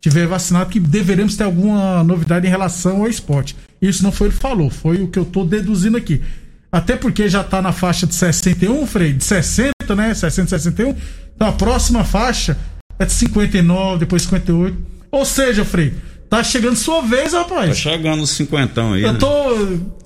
tiver 0.00 0.24
vacinado, 0.24 0.70
que 0.70 0.78
deveremos 0.78 1.36
ter 1.36 1.42
alguma 1.42 2.04
novidade 2.04 2.46
em 2.46 2.50
relação 2.50 2.98
ao 2.98 3.08
esporte. 3.08 3.56
Isso 3.82 4.04
não 4.04 4.12
foi 4.12 4.28
ele 4.28 4.36
que 4.36 4.40
falou, 4.40 4.70
foi 4.70 5.02
o 5.02 5.08
que 5.08 5.18
eu 5.18 5.24
estou 5.24 5.44
deduzindo 5.44 5.96
aqui. 5.96 6.22
Até 6.70 6.94
porque 6.94 7.28
já 7.28 7.40
está 7.40 7.60
na 7.60 7.72
faixa 7.72 8.06
de 8.06 8.14
61, 8.14 8.86
Frei, 8.86 9.12
de 9.14 9.24
60, 9.24 9.72
né? 9.94 10.14
60, 10.14 10.48
61. 10.48 10.94
Então 11.34 11.48
a 11.48 11.52
próxima 11.52 12.02
faixa 12.04 12.56
é 12.98 13.04
de 13.04 13.12
59, 13.12 14.00
depois 14.00 14.22
58. 14.22 14.76
Ou 15.10 15.24
seja, 15.24 15.64
Frei, 15.64 15.94
tá 16.28 16.42
chegando 16.42 16.76
sua 16.76 17.02
vez, 17.02 17.32
rapaz. 17.32 17.68
Tá 17.68 17.74
chegando 17.74 18.22
os 18.22 18.30
50 18.30 18.94
aí. 18.94 19.02
Eu 19.02 19.12
né? 19.12 19.18
tô. 19.18 19.96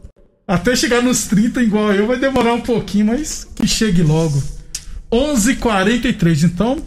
Até 0.46 0.74
chegar 0.74 1.00
nos 1.00 1.26
30 1.26 1.62
igual 1.62 1.92
eu 1.92 2.08
vai 2.08 2.18
demorar 2.18 2.54
um 2.54 2.60
pouquinho, 2.60 3.06
mas 3.06 3.46
que 3.54 3.66
chegue 3.66 4.02
logo. 4.02 4.42
11:43. 5.12 6.44
Então, 6.44 6.82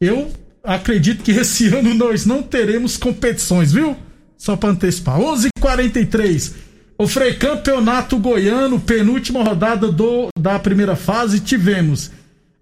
eu 0.00 0.30
acredito 0.64 1.22
que 1.22 1.32
esse 1.32 1.68
ano 1.74 1.94
nós 1.94 2.24
não 2.24 2.42
teremos 2.42 2.96
competições, 2.96 3.72
viu? 3.72 3.96
Só 4.38 4.56
para 4.56 4.70
antecipar. 4.70 5.18
11:43. 5.18 6.52
O 6.98 7.08
Frei 7.08 7.34
Campeonato 7.34 8.16
Goiano, 8.16 8.78
penúltima 8.78 9.42
rodada 9.42 9.90
do, 9.90 10.28
da 10.38 10.58
primeira 10.58 10.94
fase, 10.94 11.40
tivemos 11.40 12.10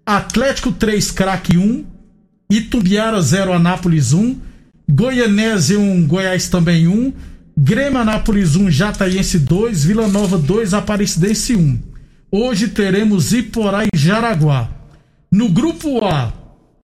Atlético 0.05 0.71
3, 0.71 1.11
craque 1.11 1.57
1, 1.57 1.85
Itumbiara 2.49 3.21
0, 3.21 3.53
Anápolis 3.53 4.13
1, 4.13 4.35
Goianese 4.89 5.77
1, 5.77 6.07
Goiás 6.07 6.49
também 6.49 6.87
1, 6.87 7.13
Grêmio 7.57 7.99
Anápolis 7.99 8.55
1, 8.55 8.71
Jataiense 8.71 9.39
2, 9.39 9.85
Vila 9.85 10.07
Nova 10.07 10.37
2, 10.37 10.73
Aparecidense 10.73 11.55
1. 11.55 11.79
Hoje 12.31 12.67
teremos 12.67 13.31
Iporá 13.31 13.85
e 13.85 13.89
Jaraguá. 13.95 14.69
No 15.31 15.47
grupo 15.47 16.03
A, 16.03 16.33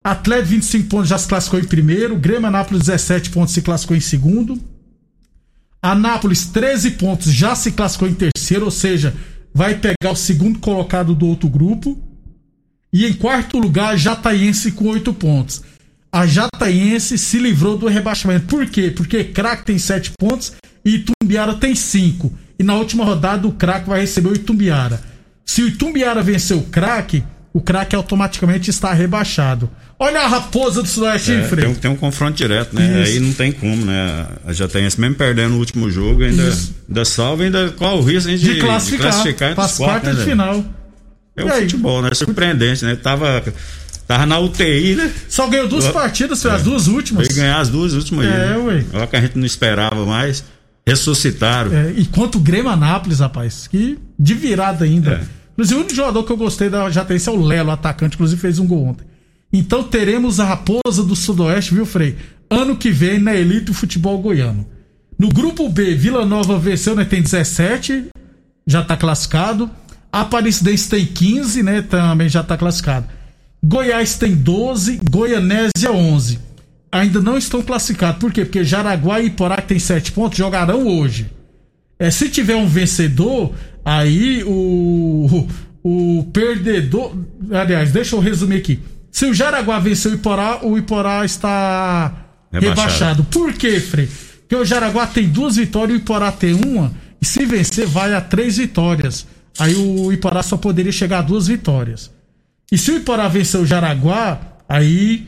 Atlético 0.04 0.50
25 0.50 0.90
pontos 0.90 1.10
já 1.10 1.18
se 1.18 1.28
classificou 1.28 1.60
em 1.60 1.66
primeiro, 1.66 2.16
Grêmio 2.18 2.48
Anápolis 2.48 2.84
17 2.84 3.32
pontos 3.32 3.54
se 3.54 3.62
classificou 3.62 3.98
em 3.98 4.02
segundo. 4.02 4.60
Anápolis 5.82 6.46
13 6.48 6.92
pontos 6.92 7.32
já 7.32 7.56
se 7.56 7.72
classificou 7.72 8.08
em 8.08 8.14
terceiro, 8.14 8.66
ou 8.66 8.72
seja, 8.72 9.16
vai 9.54 9.76
pegar 9.76 10.12
o 10.12 10.16
segundo 10.16 10.60
colocado 10.60 11.16
do 11.16 11.26
outro 11.26 11.48
grupo. 11.48 12.05
E 12.96 13.06
em 13.06 13.14
quarto 13.14 13.60
lugar, 13.60 13.98
Jataiense 13.98 14.72
com 14.72 14.88
8 14.88 15.14
pontos 15.14 15.62
a 16.16 16.26
Jataiense 16.26 17.18
se 17.18 17.38
livrou 17.38 17.78
do 17.78 17.88
rebaixamento. 17.88 18.46
Por 18.46 18.66
quê? 18.68 18.90
Porque 18.90 19.22
Crack 19.22 19.66
tem 19.66 19.78
7 19.78 20.14
pontos 20.18 20.54
e 20.86 20.96
Itumbiara 20.96 21.56
tem 21.56 21.76
5. 21.76 22.32
E 22.58 22.64
na 22.64 22.74
última 22.76 23.04
rodada 23.04 23.46
o 23.46 23.52
Crack 23.52 23.86
vai 23.86 24.00
receber 24.00 24.30
o 24.30 24.34
Itumbiara. 24.34 25.02
Se 25.46 25.62
o 25.62 25.68
Itumbiara 25.68 26.24
vencer 26.24 26.56
o 26.56 26.62
Crack, 26.62 27.22
o 27.52 27.60
Crack 27.60 27.94
automaticamente 27.94 28.70
está 28.70 28.94
rebaixado. 28.94 29.70
Olha 30.00 30.22
a 30.22 30.28
raposa 30.28 30.82
do 30.82 30.88
Sudoeste 30.88 31.34
é, 31.34 31.36
em. 31.36 31.48
Tem, 31.50 31.76
tem, 31.76 31.92
um 31.92 31.98
confronto 31.98 32.38
direto, 32.38 32.74
né? 32.74 33.04
Isso. 33.04 33.12
Aí 33.12 33.20
não 33.20 33.34
tem 33.34 33.52
como, 33.52 33.86
né? 33.86 34.26
A 34.48 34.54
Jataiense, 34.54 35.00
mesmo 35.00 35.18
perdendo 35.18 35.56
o 35.56 35.60
último 35.60 35.92
jogo, 35.92 36.24
ainda, 36.24 36.50
ainda 36.88 37.04
salva, 37.04 37.44
ainda 37.44 37.72
qual 37.72 37.98
o 37.98 38.02
risco 38.02 38.30
de, 38.30 38.38
de 38.38 38.60
classificar, 38.62 39.12
de 39.12 39.14
classificar 39.14 39.56
faz 39.56 39.78
parte 39.78 40.08
né, 40.08 40.24
final. 40.24 40.64
É 41.36 41.44
o 41.44 41.50
futebol, 41.50 42.02
né? 42.02 42.14
Surpreendente, 42.14 42.86
né? 42.86 42.96
Tava 42.96 43.44
Tava 44.08 44.26
na 44.26 44.40
UTI, 44.40 44.96
né? 44.96 45.12
Só 45.28 45.48
ganhou 45.48 45.68
duas 45.68 45.88
partidas, 45.88 46.42
foi 46.42 46.52
é. 46.52 46.54
as 46.54 46.64
duas 46.64 46.88
últimas. 46.88 47.26
Foi 47.26 47.36
ganhar 47.36 47.60
as 47.60 47.70
duas 47.70 47.94
últimas. 47.94 48.28
É, 48.28 48.30
né? 48.30 48.58
ué. 48.58 48.86
Olha 48.94 49.08
que 49.08 49.16
a 49.16 49.22
gente 49.22 49.38
não 49.38 49.46
esperava 49.46 50.06
mais. 50.06 50.44
Ressuscitaram. 50.86 51.74
É, 51.74 51.94
e 51.98 52.06
quanto 52.06 52.38
o 52.38 52.42
Grêmio 52.42 52.70
Anápolis, 52.70 53.20
rapaz, 53.20 53.68
que 53.68 53.98
de 54.20 54.34
virada 54.36 54.86
ainda. 54.86 55.14
É. 55.14 55.22
Inclusive, 55.54 55.76
o 55.76 55.80
único 55.80 55.96
jogador 55.96 56.24
que 56.24 56.32
eu 56.32 56.38
gostei 56.38 56.70
da 56.70 56.90
Jatense 56.92 57.28
é 57.28 57.32
o 57.32 57.42
Lelo, 57.44 57.72
atacante, 57.72 58.16
inclusive 58.16 58.40
fez 58.40 58.60
um 58.60 58.68
gol 58.68 58.86
ontem. 58.86 59.08
Então 59.52 59.84
teremos 59.84 60.40
a 60.40 60.46
Raposa 60.46 61.04
do 61.04 61.16
Sudoeste, 61.16 61.74
viu, 61.74 61.86
Frei? 61.86 62.18
Ano 62.50 62.76
que 62.76 62.92
vem 62.92 63.20
na 63.20 63.34
Elite 63.34 63.66
do 63.66 63.74
Futebol 63.74 64.20
Goiano. 64.20 64.68
No 65.18 65.30
grupo 65.30 65.68
B, 65.70 65.96
Vila 65.96 66.26
Nova 66.26 66.60
venceu, 66.60 66.94
né? 66.94 67.06
Tem 67.06 67.22
17, 67.22 68.10
já 68.68 68.84
tá 68.84 68.96
classificado. 68.96 69.72
Aparecidense 70.16 70.90
tem 70.90 71.06
15, 71.06 71.62
né? 71.62 71.82
Também 71.82 72.30
já 72.30 72.42
tá 72.42 72.58
classificado. 72.58 73.06
Goiás 73.62 74.16
tem 74.16 74.34
12, 74.34 75.02
Goianésia 75.10 75.92
11. 75.92 76.40
Ainda 76.90 77.20
não 77.20 77.38
estão 77.38 77.62
classificados. 77.62 78.18
Por 78.20 78.32
quê? 78.32 78.46
Porque 78.46 78.64
Jaraguá 78.64 79.20
e 79.20 79.26
Iporá, 79.26 79.58
que 79.58 79.68
tem 79.68 79.78
7 79.78 80.14
pontos, 80.14 80.38
jogarão 80.38 80.88
hoje. 80.88 81.30
É, 82.00 82.10
se 82.10 82.30
tiver 82.30 82.56
um 82.56 82.66
vencedor, 82.66 83.54
aí 83.84 84.42
o, 84.46 85.48
o, 85.84 86.20
o 86.20 86.24
perdedor. 86.32 87.14
Aliás, 87.52 87.92
deixa 87.92 88.16
eu 88.16 88.22
resumir 88.22 88.56
aqui. 88.56 88.80
Se 89.12 89.26
o 89.26 89.34
Jaraguá 89.34 89.80
vencer 89.80 90.14
o 90.14 90.16
Iporá, 90.16 90.60
o 90.64 90.78
Iporá 90.78 91.26
está 91.26 92.14
rebaixado. 92.50 92.82
rebaixado. 92.82 93.24
Por 93.26 93.52
quê, 93.52 93.82
Frei? 93.82 94.08
Porque 94.40 94.56
o 94.56 94.64
Jaraguá 94.64 95.08
tem 95.08 95.28
duas 95.28 95.58
vitórias 95.58 95.98
e 95.98 96.00
o 96.00 96.04
Iporá 96.04 96.32
tem 96.32 96.54
uma. 96.54 96.94
E 97.22 97.26
se 97.26 97.46
vencer, 97.46 97.86
vai 97.86 98.14
a 98.14 98.22
três 98.22 98.56
vitórias. 98.56 99.28
Aí 99.60 99.76
o 99.76 100.12
Iporá 100.12 100.44
só 100.44 100.58
poderia 100.58 100.92
chegar 100.92 101.20
a 101.20 101.22
duas 101.22 101.48
vitórias. 101.48 102.12
E 102.72 102.78
se 102.78 102.92
o 102.92 102.98
Iporá 102.98 103.28
vencer 103.28 103.60
o 103.60 103.66
Jaraguá, 103.66 104.40
aí 104.68 105.28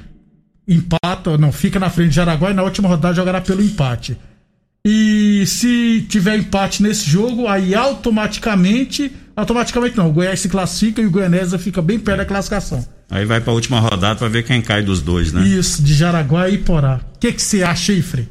empata, 0.67 1.38
não, 1.38 1.51
fica 1.51 1.79
na 1.79 1.89
frente 1.89 2.10
de 2.10 2.15
Jaraguá 2.15 2.51
e 2.51 2.53
na 2.53 2.63
última 2.63 2.89
rodada 2.89 3.15
jogará 3.15 3.39
pelo 3.39 3.62
empate. 3.63 4.17
E 4.86 5.46
se 5.46 6.05
tiver 6.07 6.38
empate 6.38 6.81
nesse 6.81 7.10
jogo, 7.10 7.48
aí 7.48 7.75
automaticamente, 7.75 9.12
automaticamente 9.36 9.98
não, 9.98 10.10
o 10.10 10.13
Goiás 10.13 10.39
se 10.39 10.50
classifica 10.50 11.01
e 11.01 11.05
o 11.05 11.12
Goianésia 11.12 11.60
fica 11.60 11.81
bem 11.81 12.00
perto 12.00 12.19
da 12.19 12.25
classificação. 12.25 12.86
Aí 13.10 13.25
vai 13.25 13.39
para 13.39 13.51
a 13.51 13.55
última 13.55 13.79
rodada 13.79 14.15
para 14.15 14.27
ver 14.27 14.43
quem 14.43 14.62
cai 14.62 14.81
dos 14.81 15.01
dois, 15.01 15.31
né? 15.31 15.46
Isso, 15.48 15.81
de 15.81 15.93
Jaraguá 15.93 16.50
e 16.50 16.55
Iporá. 16.55 17.01
O 17.15 17.19
que 17.19 17.31
você 17.31 17.63
acha 17.63 17.91
aí, 17.91 18.01
Frei? 18.01 18.27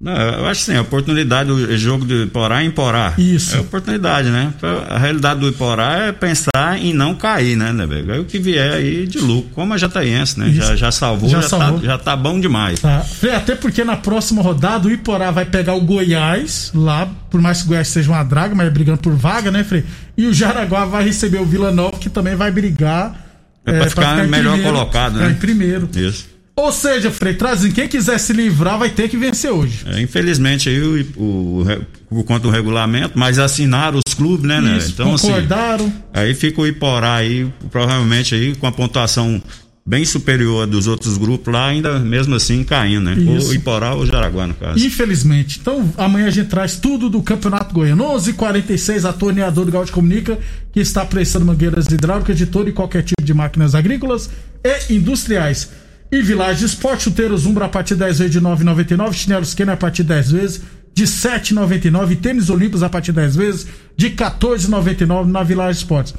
Não, 0.00 0.12
eu 0.12 0.46
acho 0.46 0.62
assim, 0.62 0.78
a 0.78 0.80
oportunidade 0.80 1.50
do 1.50 1.76
jogo 1.76 2.06
de 2.06 2.22
Iporá 2.22 2.62
é 2.62 2.64
Iporá. 2.64 3.12
Isso. 3.18 3.54
É 3.54 3.60
oportunidade, 3.60 4.30
né? 4.30 4.50
A 4.88 4.96
realidade 4.96 5.40
do 5.40 5.48
Iporá 5.48 6.06
é 6.06 6.12
pensar 6.12 6.78
em 6.78 6.94
não 6.94 7.14
cair, 7.14 7.54
né, 7.54 7.70
né 7.70 7.86
Aí 8.08 8.18
o 8.18 8.24
que 8.24 8.38
vier 8.38 8.72
aí 8.72 9.06
de 9.06 9.18
lucro, 9.18 9.50
como 9.54 9.74
a 9.74 9.76
Jataiense, 9.76 10.40
né? 10.40 10.50
Já, 10.52 10.74
já 10.74 10.90
salvou, 10.90 11.28
já, 11.28 11.42
já, 11.42 11.42
tá, 11.42 11.48
salvou. 11.50 11.80
Tá, 11.80 11.86
já 11.86 11.98
tá 11.98 12.16
bom 12.16 12.40
demais. 12.40 12.80
Tá. 12.80 13.04
Até 13.36 13.54
porque 13.54 13.84
na 13.84 13.94
próxima 13.94 14.40
rodada 14.40 14.88
o 14.88 14.90
Iporá 14.90 15.30
vai 15.30 15.44
pegar 15.44 15.74
o 15.74 15.82
Goiás, 15.82 16.72
lá, 16.74 17.06
por 17.28 17.42
mais 17.42 17.58
que 17.58 17.64
o 17.64 17.68
Goiás 17.68 17.88
seja 17.88 18.10
uma 18.10 18.22
draga, 18.22 18.54
mas 18.54 18.68
é 18.68 18.70
brigando 18.70 19.00
por 19.00 19.12
vaga, 19.12 19.50
né, 19.50 19.62
Frei? 19.64 19.84
E 20.16 20.26
o 20.26 20.32
Jaraguá 20.32 20.86
vai 20.86 21.04
receber 21.04 21.42
o 21.42 21.44
Vila 21.44 21.70
Nova, 21.70 21.98
que 21.98 22.08
também 22.08 22.34
vai 22.34 22.50
brigar. 22.50 23.26
É, 23.66 23.72
é 23.72 23.78
pra, 23.80 23.90
ficar, 23.90 24.02
pra 24.02 24.10
ficar 24.12 24.28
melhor 24.28 24.52
primeiro, 24.52 24.78
colocado, 24.78 25.18
né? 25.18 25.30
Em 25.30 25.34
primeiro. 25.34 25.90
Isso. 25.94 26.29
Ou 26.60 26.72
seja, 26.72 27.10
Frei, 27.10 27.34
trazem 27.34 27.72
quem 27.72 27.88
quiser 27.88 28.18
se 28.18 28.32
livrar 28.32 28.78
vai 28.78 28.90
ter 28.90 29.08
que 29.08 29.16
vencer 29.16 29.50
hoje. 29.50 29.84
É, 29.86 30.00
infelizmente 30.00 30.68
aí 30.68 30.80
o, 30.80 31.06
o, 31.16 31.64
por 32.08 32.24
conta 32.24 32.40
do 32.40 32.50
regulamento, 32.50 33.18
mas 33.18 33.38
assinaram 33.38 33.98
os 34.06 34.14
clubes, 34.14 34.46
né, 34.46 34.60
né? 34.60 34.76
Isso, 34.76 34.92
Então 34.92 35.10
concordaram. 35.16 35.86
assim, 35.86 35.94
aí 36.12 36.34
fica 36.34 36.60
o 36.60 36.66
Iporá 36.66 37.14
aí, 37.14 37.50
provavelmente 37.70 38.34
aí 38.34 38.54
com 38.54 38.66
a 38.66 38.72
pontuação 38.72 39.42
bem 39.86 40.04
superior 40.04 40.66
dos 40.66 40.86
outros 40.86 41.16
grupos 41.16 41.52
lá, 41.52 41.66
ainda 41.68 41.98
mesmo 41.98 42.34
assim 42.34 42.62
caindo, 42.62 43.06
né? 43.06 43.14
Isso. 43.14 43.50
O 43.50 43.54
Iporá 43.54 43.94
ou 43.94 44.02
o 44.02 44.06
Jaraguá, 44.06 44.46
no 44.46 44.54
caso. 44.54 44.78
Infelizmente. 44.84 45.58
Então, 45.60 45.90
amanhã 45.96 46.26
a 46.26 46.30
gente 46.30 46.48
traz 46.48 46.76
tudo 46.76 47.08
do 47.08 47.22
Campeonato 47.22 47.74
Goiano. 47.74 48.04
11:46 48.04 49.04
a 49.08 49.12
torneadora 49.12 49.66
do 49.66 49.72
Gaúcho 49.72 49.92
Comunica, 49.92 50.38
que 50.72 50.80
está 50.80 51.04
prestando 51.04 51.46
mangueiras 51.46 51.86
hidráulicas 51.86 52.36
de 52.36 52.46
todo 52.46 52.68
e 52.68 52.72
qualquer 52.72 53.02
tipo 53.02 53.22
de 53.22 53.34
máquinas 53.34 53.74
agrícolas 53.74 54.30
e 54.64 54.94
industriais. 54.94 55.70
E 56.12 56.22
Village 56.22 56.64
Esporte, 56.64 57.04
chuteiros 57.04 57.46
Umbra 57.46 57.66
a 57.66 57.68
partir 57.68 57.94
de 57.94 58.00
10 58.00 58.18
vezes 58.18 58.32
de 58.32 58.40
9,99, 58.40 59.12
chinelos 59.12 59.54
Kenner 59.54 59.74
a 59.74 59.76
partir 59.76 60.02
de 60.02 60.08
10 60.08 60.32
vezes 60.32 60.62
de 60.92 61.04
7,99 61.04 62.10
e 62.10 62.16
tênis 62.16 62.50
Olímpicos 62.50 62.82
a 62.82 62.88
partir 62.88 63.12
de 63.12 63.20
10 63.20 63.36
vezes 63.36 63.66
de 63.96 64.10
14,99 64.10 65.26
na 65.26 65.44
Village 65.44 65.78
Esportes. 65.78 66.14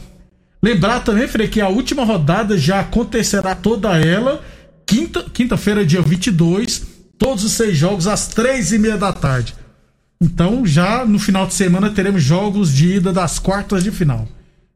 Lembrar 0.63 1.01
também, 1.01 1.27
Frei, 1.27 1.47
que 1.47 1.59
a 1.59 1.67
última 1.67 2.05
rodada 2.05 2.57
já 2.57 2.79
acontecerá 2.79 3.53
toda 3.53 3.97
ela 3.97 4.41
quinta, 4.85 5.25
quinta-feira, 5.33 5.85
dia 5.85 6.01
22, 6.01 6.83
todos 7.17 7.43
os 7.43 7.51
seis 7.51 7.75
jogos 7.75 8.07
às 8.07 8.27
três 8.27 8.71
e 8.71 8.79
meia 8.79 8.97
da 8.97 9.11
tarde. 9.11 9.55
Então, 10.21 10.65
já 10.65 11.03
no 11.03 11.19
final 11.19 11.47
de 11.47 11.53
semana 11.53 11.89
teremos 11.89 12.23
jogos 12.23 12.71
de 12.71 12.95
ida 12.95 13.11
das 13.11 13.39
quartas 13.39 13.83
de 13.83 13.91
final. 13.91 14.25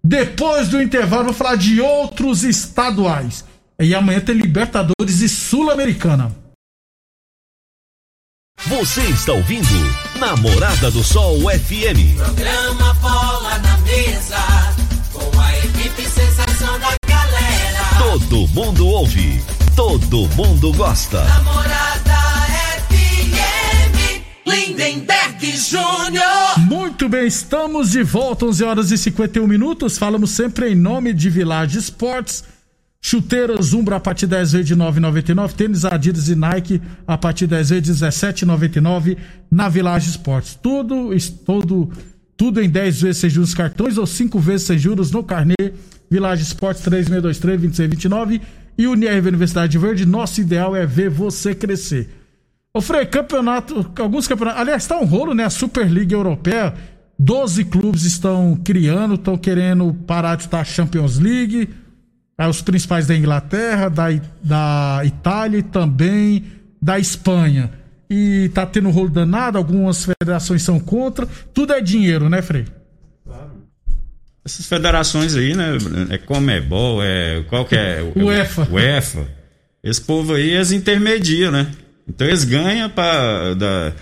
Depois 0.03 0.67
do 0.67 0.81
intervalo, 0.81 1.25
vou 1.25 1.34
falar 1.34 1.55
de 1.55 1.79
outros 1.79 2.43
estaduais. 2.43 3.45
E 3.79 3.94
amanhã 3.94 4.22
tem 4.22 4.36
Libertadores 4.36 5.20
e 5.22 5.27
Sul-Americana. 5.27 6.34
Você 8.67 9.01
está 9.01 9.34
ouvindo 9.34 9.67
Namorada 10.17 10.89
do 10.89 11.03
Sol 11.03 11.41
FM. 11.41 12.15
Programa 12.17 12.94
Bola 12.96 13.60
na 13.60 13.77
Mesa, 13.79 14.38
com 15.12 15.39
a 15.39 15.58
equipe 15.60 16.01
sensação 16.03 16.79
da 16.79 16.96
galera. 17.05 17.84
Todo 18.00 18.48
mundo 18.48 18.88
ouve, 18.88 19.44
todo 19.75 20.27
mundo 20.36 20.74
gosta. 20.74 21.24
Namorada 21.25 22.15
FM, 22.88 24.24
Lindenberg 24.48 25.58
Júnior. 25.58 26.60
Muito 26.60 27.10
bem, 27.10 27.27
estamos 27.27 27.91
de 27.91 28.03
volta, 28.03 28.46
11 28.46 28.63
horas 28.63 28.91
e 28.91 28.98
51 28.98 29.46
minutos. 29.46 29.98
Falamos 29.98 30.32
sempre 30.32 30.72
em 30.72 30.75
nome 30.75 31.13
de 31.13 31.29
Village 31.29 31.77
Esportes. 31.77 32.55
Chuteiras 33.08 33.72
Umbra 33.72 33.98
a 33.98 34.00
partir 34.00 34.26
de 34.26 34.32
10 34.32 34.52
vezes 34.54 34.68
de 34.68 34.76
9,99. 34.76 35.54
Tênis 35.54 35.86
Adidas 35.86 36.28
e 36.28 36.36
Nike 36.36 36.82
a 37.06 37.16
partir 37.16 37.46
de 37.46 37.52
10 37.52 37.70
vezes 37.70 38.00
de 38.00 38.06
17,99 38.08 39.15
na 39.52 39.70
Village 39.70 40.10
Esportes. 40.10 40.56
Tudo, 40.56 41.12
todo, 41.46 41.91
tudo 42.36 42.60
em 42.60 42.68
10 42.68 43.02
vezes 43.04 43.18
sem 43.18 43.30
juros 43.30 43.54
cartões 43.54 44.00
ou 44.00 44.08
5 44.08 44.39
vezes 44.39 44.65
sem 44.65 44.80
juros 44.80 45.12
no 45.12 45.24
carnê. 45.24 45.54
Village 46.10 46.41
Esportes 46.41 46.82
3623-2629 46.84 48.41
e 48.76 48.88
Unirv 48.88 49.28
Universidade 49.28 49.78
Verde. 49.78 50.04
Nosso 50.04 50.41
ideal 50.41 50.76
é 50.76 50.84
ver 50.84 51.12
você 51.12 51.54
crescer. 51.54 52.10
Ô 52.74 52.82
Frei, 52.82 53.06
campeonato, 53.06 53.86
alguns 54.00 54.28
campeonatos. 54.28 54.62
Aliás, 54.62 54.88
tá 54.88 54.98
um 54.98 55.06
rolo, 55.06 55.36
né? 55.36 55.44
A 55.44 55.52
Superliga 55.52 56.15
Europeia. 56.15 56.74
12 57.20 57.65
clubes 57.65 58.04
estão 58.04 58.60
criando, 58.63 59.13
estão 59.13 59.38
querendo 59.38 59.94
parar 60.08 60.38
de 60.38 60.46
estar 60.46 60.65
Champions 60.65 61.20
League. 61.20 61.70
Aí 62.38 62.50
os 62.50 62.62
principais 62.62 63.08
da 63.08 63.15
Inglaterra, 63.15 63.89
da, 63.89 64.08
da 64.43 65.02
Itália 65.06 65.60
e 65.60 65.63
também 65.63 66.43
da 66.82 67.00
Espanha. 67.00 67.71
E 68.10 68.50
tá 68.54 68.65
tendo 68.65 68.89
rolo 68.89 69.10
danado, 69.10 69.58
algumas 69.58 70.06
federações 70.06 70.62
são 70.62 70.80
contra. 70.80 71.28
Tudo 71.54 71.74
é 71.74 71.82
dinheiro, 71.82 72.30
né, 72.30 72.41
Frei? 72.41 72.65
Essas 74.45 74.67
federações 74.67 75.36
aí, 75.36 75.56
né? 75.56 75.76
É 76.12 76.19
Comebol, 76.19 77.02
é. 77.02 77.43
Qual 77.50 77.65
que 77.65 77.76
é? 77.76 78.00
UEFA. 78.15 78.67
UEFA. 78.69 79.28
Esse 79.84 80.02
povo 80.02 80.36
aí, 80.36 80.52
eles 80.52 80.71
intermediam, 80.71 81.52
né? 81.52 81.71
Então 82.08 82.28
eles 82.28 82.43
ganham 82.43 82.89
pra. 82.89 83.56
Da, 83.56 83.93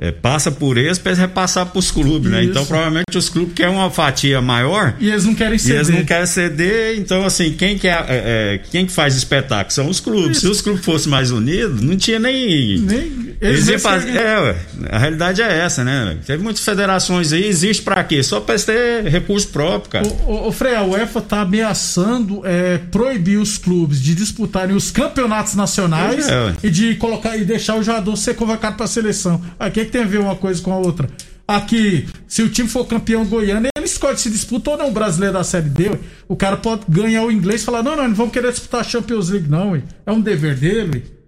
é, 0.00 0.12
passa 0.12 0.50
por 0.52 0.78
eles 0.78 0.96
pra 0.98 1.10
eles 1.10 1.18
repassar 1.18 1.66
pros 1.66 1.90
clubes, 1.90 2.30
né? 2.30 2.40
Isso. 2.42 2.50
Então 2.50 2.64
provavelmente 2.64 3.16
os 3.18 3.28
clubes 3.28 3.52
querem 3.54 3.74
uma 3.74 3.90
fatia 3.90 4.40
maior. 4.40 4.94
E 5.00 5.08
eles 5.10 5.24
não 5.24 5.34
querem 5.34 5.56
E 5.56 5.58
ceder. 5.58 5.76
eles 5.76 5.88
não 5.88 6.04
querem 6.04 6.26
ceder, 6.26 6.98
então 6.98 7.24
assim, 7.24 7.52
quem 7.52 7.76
que, 7.76 7.88
é, 7.88 8.04
é, 8.08 8.60
quem 8.70 8.86
que 8.86 8.92
faz 8.92 9.16
espetáculo 9.16 9.72
são 9.72 9.88
os 9.88 9.98
clubes. 9.98 10.38
Se 10.38 10.46
os 10.46 10.60
clubes 10.60 10.84
fossem 10.84 11.10
mais 11.10 11.30
unidos, 11.32 11.80
não 11.80 11.96
tinha 11.96 12.18
nem. 12.20 12.78
Nem- 12.78 13.28
Eles 13.40 13.66
iam 13.66 13.70
eles 13.70 13.82
fazer. 13.82 14.10
recebem- 14.12 14.22
É, 14.28 14.56
a 14.90 14.98
realidade 14.98 15.42
é 15.42 15.58
essa, 15.58 15.82
né? 15.82 16.16
Teve 16.26 16.42
muitas 16.42 16.64
federações 16.64 17.32
aí, 17.32 17.46
existe 17.46 17.82
pra 17.82 18.02
quê? 18.04 18.22
Só 18.22 18.38
pra 18.40 18.54
eles 18.54 18.64
ter 18.64 19.04
recurso 19.04 19.48
próprio, 19.48 19.90
cara. 19.90 20.06
Ô, 20.06 20.32
ô, 20.32 20.48
ô, 20.48 20.52
Frei, 20.52 20.74
a 20.76 20.82
UEFA 20.84 21.20
tá 21.20 21.40
ameaçando 21.40 22.40
é, 22.44 22.78
proibir 22.90 23.38
os 23.38 23.58
clubes 23.58 24.00
de 24.00 24.14
disputarem 24.14 24.74
os 24.76 24.90
campeonatos 24.90 25.54
nacionais 25.54 26.28
é, 26.28 26.52
e 26.62 26.70
de 26.70 26.94
colocar 26.96 27.36
e 27.36 27.44
deixar 27.44 27.76
o 27.76 27.82
jogador 27.82 28.16
ser 28.16 28.34
convocado 28.34 28.76
para 28.76 28.84
a 28.84 28.88
seleção. 28.88 29.40
O 29.58 29.70
que, 29.88 29.92
tem 29.92 30.02
a 30.02 30.06
ver 30.06 30.18
uma 30.18 30.36
coisa 30.36 30.62
com 30.62 30.72
a 30.72 30.78
outra? 30.78 31.08
Aqui, 31.46 32.06
se 32.26 32.42
o 32.42 32.48
time 32.48 32.68
for 32.68 32.84
campeão 32.86 33.24
goiano, 33.24 33.68
ele 33.74 33.86
escolhe 33.86 34.18
se 34.18 34.28
disputa 34.30 34.70
ou 34.70 34.76
não 34.76 34.88
o 34.88 34.92
brasileiro 34.92 35.32
da 35.34 35.42
Série 35.42 35.70
D. 35.70 35.88
ué. 35.88 35.98
O 36.28 36.36
cara 36.36 36.58
pode 36.58 36.82
ganhar 36.88 37.24
o 37.24 37.32
inglês 37.32 37.62
e 37.62 37.64
falar: 37.64 37.82
não, 37.82 37.96
não, 37.96 38.06
não 38.06 38.14
vamos 38.14 38.32
querer 38.32 38.50
disputar 38.50 38.82
a 38.82 38.84
Champions 38.84 39.30
League, 39.30 39.48
não. 39.48 39.70
ué. 39.72 39.82
É 40.04 40.12
um 40.12 40.20
dever 40.20 40.54
dele. 40.54 41.02
ué. 41.04 41.18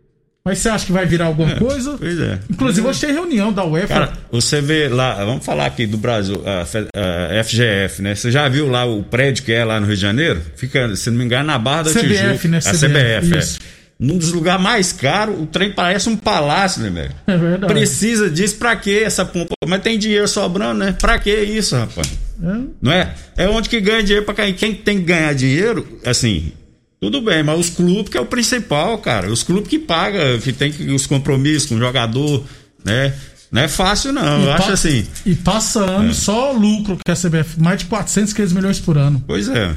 Mas 0.45 0.59
você 0.59 0.71
acha 0.71 0.87
que 0.87 0.93
vai 0.93 1.05
virar 1.05 1.27
alguma 1.27 1.55
coisa? 1.57 1.97
Pois 1.99 2.19
é. 2.19 2.39
Inclusive, 2.51 2.87
hoje 2.87 3.01
tem 3.01 3.13
reunião 3.13 3.53
da 3.53 3.63
UEFA. 3.65 3.89
Cara, 3.89 4.13
você 4.33 4.61
vê 4.61 4.89
lá, 4.89 5.23
vamos 5.23 5.45
falar 5.45 5.67
aqui 5.67 5.87
do 5.87 5.99
Brasil, 5.99 6.43
a, 6.47 6.63
a 6.63 7.45
FGF, 7.45 8.01
né? 8.01 8.15
Você 8.15 8.31
já 8.31 8.49
viu 8.49 8.67
lá 8.69 8.87
o 8.87 9.03
prédio 9.03 9.45
que 9.45 9.53
é 9.53 9.65
lá 9.65 9.79
no 9.79 9.87
Rio 9.87 9.97
de 9.97 10.01
Janeiro? 10.03 10.41
Fica, 10.57 10.97
se 10.97 11.11
não 11.11 11.19
me 11.19 11.25
engano, 11.25 11.45
na 11.45 11.59
Barra 11.59 11.83
da 11.83 11.91
CBF, 11.91 12.09
Tijuca. 12.09 12.49
né? 12.49 12.59
A 12.59 12.61
CBF, 12.61 12.87
CBF, 13.27 13.39
isso. 13.39 13.59
É. 14.01 14.05
Num 14.05 14.19
dos 14.19 14.33
lugares 14.33 14.63
mais 14.63 14.93
caros, 14.93 15.39
o 15.41 15.47
trem 15.47 15.73
parece 15.73 16.09
um 16.09 16.17
palácio, 16.17 16.83
né, 16.83 16.91
velho? 16.91 17.15
É 17.27 17.37
verdade. 17.37 17.73
Precisa 17.73 18.31
disso 18.31 18.57
pra 18.57 18.75
quê 18.77 19.03
essa 19.05 19.25
pompa? 19.25 19.55
Mas 19.67 19.83
tem 19.83 19.99
dinheiro 19.99 20.27
sobrando, 20.27 20.81
né? 20.81 20.97
Pra 20.99 21.19
que 21.19 21.35
isso, 21.35 21.77
rapaz? 21.77 22.11
É. 22.43 22.61
Não 22.81 22.93
é? 22.93 23.15
É 23.37 23.49
onde 23.49 23.69
que 23.69 23.81
ganha 23.81 24.03
dinheiro 24.03 24.25
pra 24.25 24.35
quem? 24.35 24.55
Quem 24.55 24.75
tem 24.75 24.99
que 24.99 25.05
ganhar 25.05 25.35
dinheiro, 25.35 26.01
assim, 26.05 26.53
tudo 27.01 27.21
bem, 27.21 27.43
mas 27.43 27.59
os 27.59 27.71
clubes 27.71 28.11
que 28.11 28.19
é 28.19 28.21
o 28.21 28.27
principal, 28.27 28.99
cara. 28.99 29.31
Os 29.31 29.43
clubes 29.43 29.69
que 29.69 29.79
pagam, 29.79 30.39
que 30.39 30.53
tem 30.53 30.73
que, 30.73 30.91
os 30.91 31.07
compromissos 31.07 31.69
com 31.69 31.77
o 31.77 31.79
jogador, 31.79 32.45
né? 32.85 33.15
Não 33.51 33.63
é 33.63 33.69
fácil, 33.69 34.13
não. 34.13 34.43
E 34.43 34.45
Eu 34.45 34.53
acho 34.53 34.73
assim. 34.73 35.07
E 35.27 35.35
passa 35.35 35.81
ano 35.81 36.15
só 36.15 36.53
lucro 36.53 36.97
que 37.05 37.11
a 37.11 37.17
CBF, 37.17 37.61
mais 37.61 37.81
de 37.81 37.87
400, 37.87 38.33
500 38.33 38.53
milhões 38.53 38.79
por 38.79 38.97
ano. 38.97 39.23
Pois 39.27 39.49
é. 39.49 39.75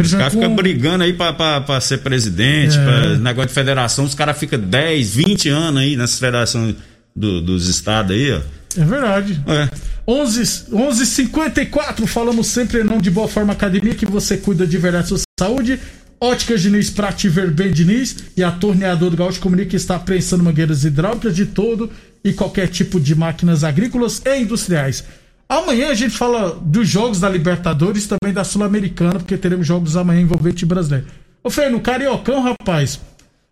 Os 0.00 0.10
caras 0.12 0.32
ficam 0.32 0.54
brigando 0.56 1.04
aí 1.04 1.12
pra 1.12 1.80
ser 1.80 1.98
presidente, 1.98 2.76
É. 2.76 2.82
pra 2.84 3.16
negócio 3.18 3.48
de 3.48 3.54
federação. 3.54 4.04
Os 4.04 4.14
caras 4.14 4.36
ficam 4.38 4.58
10, 4.58 5.14
20 5.14 5.48
anos 5.48 5.80
aí 5.82 5.96
nessa 5.96 6.16
federação 6.18 6.74
do- 7.14 7.40
dos 7.40 7.68
estados 7.68 8.10
aí, 8.16 8.32
ó. 8.32 8.40
É 8.80 8.84
verdade. 8.84 9.40
É. 9.46 9.68
11 10.06 10.64
11:54 10.72 12.06
falamos 12.06 12.46
sempre 12.46 12.80
em 12.80 12.84
nome 12.84 13.02
de 13.02 13.10
Boa 13.10 13.28
Forma 13.28 13.52
Academia 13.52 13.94
que 13.94 14.06
você 14.06 14.36
cuida 14.36 14.66
de 14.66 14.78
verdade 14.78 15.04
da 15.04 15.08
sua 15.16 15.20
saúde. 15.38 15.78
Óticas 16.20 16.62
Diniz 16.62 16.88
pra 16.88 17.12
te 17.12 17.28
ver 17.28 17.50
bem 17.50 17.72
Diniz 17.72 18.16
e 18.36 18.42
a 18.44 18.50
torneadora 18.50 19.10
do 19.10 19.16
Gaúcho 19.16 19.40
comunica 19.40 19.70
que 19.70 19.76
está 19.76 19.98
prensando 19.98 20.42
mangueiras 20.44 20.84
hidráulicas 20.84 21.34
de 21.34 21.46
todo 21.46 21.90
e 22.24 22.32
qualquer 22.32 22.68
tipo 22.68 23.00
de 23.00 23.14
máquinas 23.14 23.64
agrícolas 23.64 24.22
e 24.24 24.40
industriais. 24.40 25.02
Amanhã 25.48 25.90
a 25.90 25.94
gente 25.94 26.16
fala 26.16 26.58
dos 26.62 26.88
jogos 26.88 27.20
da 27.20 27.28
Libertadores 27.28 28.06
também 28.06 28.32
da 28.32 28.44
Sul-Americana, 28.44 29.18
porque 29.18 29.36
teremos 29.36 29.66
jogos 29.66 29.96
amanhã 29.96 30.22
envolvendo 30.22 30.52
o 30.52 30.56
time 30.56 30.68
brasileiro. 30.68 31.06
Ô, 31.44 31.50
Fê, 31.50 31.68
no 31.68 31.80
Cariocão, 31.80 32.42
rapaz, 32.42 33.00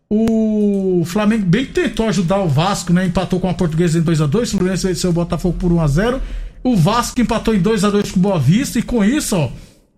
o 0.09 1.03
Flamengo 1.07 1.47
bem 1.47 1.67
tentou 1.67 2.09
ajudar 2.09 2.39
o 2.39 2.49
Vasco, 2.49 2.93
né? 2.93 3.07
Empatou 3.07 3.39
com 3.39 3.49
a 3.49 3.55
Portuguesa 3.55 3.99
em 3.99 4.03
2x2. 4.03 4.43
O 4.43 4.47
Fluminense 4.47 4.87
venceu 4.87 5.11
o 5.11 5.13
Botafogo 5.13 5.57
por 5.59 5.71
1x0. 5.71 6.21
O 6.65 6.77
Vasco 6.77 7.21
empatou 7.21 7.55
em 7.55 7.63
2x2 7.63 8.13
com 8.13 8.19
o 8.19 8.23
Boa 8.23 8.39
Vista. 8.39 8.79
E 8.79 8.83
com 8.83 9.05
isso, 9.05 9.37
ó, 9.37 9.51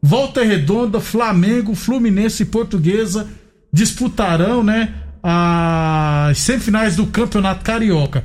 Volta 0.03 0.43
Redonda, 0.43 1.01
Flamengo, 1.01 1.75
Fluminense 1.75 2.43
e 2.43 2.47
Portuguesa 2.47 3.29
disputarão, 3.73 4.63
né? 4.63 4.93
As 5.23 6.39
semifinais 6.39 6.97
do 6.97 7.07
Campeonato 7.07 7.65
Carioca. 7.65 8.25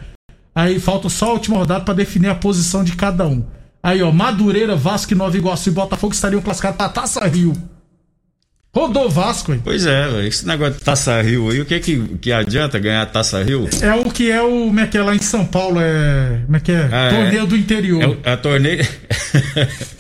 Aí 0.54 0.80
falta 0.80 1.08
só 1.08 1.28
a 1.28 1.34
última 1.34 1.58
rodada 1.58 1.86
para 1.86 1.94
definir 1.94 2.30
a 2.30 2.36
posição 2.36 2.84
de 2.84 2.96
cada 2.96 3.28
um. 3.28 3.46
Aí, 3.88 4.04
ó, 4.04 4.12
Madureira, 4.12 4.76
Vasco, 4.76 5.16
Nova 5.16 5.38
Iguaçu 5.38 5.70
e 5.70 5.72
Botafogo 5.72 6.14
estariam 6.14 6.42
classificados 6.42 6.78
para 6.78 6.90
Taça 6.90 7.26
Rio. 7.26 7.54
Rodou 8.78 9.10
Vasco, 9.10 9.54
hein? 9.54 9.62
Pois 9.64 9.86
é, 9.86 10.26
esse 10.28 10.46
negócio 10.48 10.76
de 10.76 10.80
Taça 10.82 11.20
Rio 11.22 11.50
aí, 11.50 11.60
o 11.62 11.66
que 11.66 11.80
que, 11.80 12.00
que 12.22 12.32
adianta 12.32 12.78
ganhar 12.80 13.02
a 13.02 13.06
Taça 13.06 13.42
Rio? 13.44 13.68
É 13.82 13.94
o 13.94 14.10
que 14.12 14.30
é 14.32 14.42
o. 14.42 14.68
Como 14.68 14.80
é 14.80 14.86
que 14.88 14.98
é 14.98 15.02
lá 15.04 15.16
em 15.16 15.22
São 15.22 15.46
Paulo? 15.46 15.80
É. 15.82 16.40
Como 16.46 16.58
é 16.58 16.60
que 16.60 16.72
é? 16.72 16.90
Ah, 16.92 17.08
é. 17.08 17.10
Torneio 17.24 17.48
do 17.48 17.56
interior. 17.58 18.04
É, 18.04 18.08
o- 18.08 18.18
a 18.34 18.38
torneio. 18.38 18.86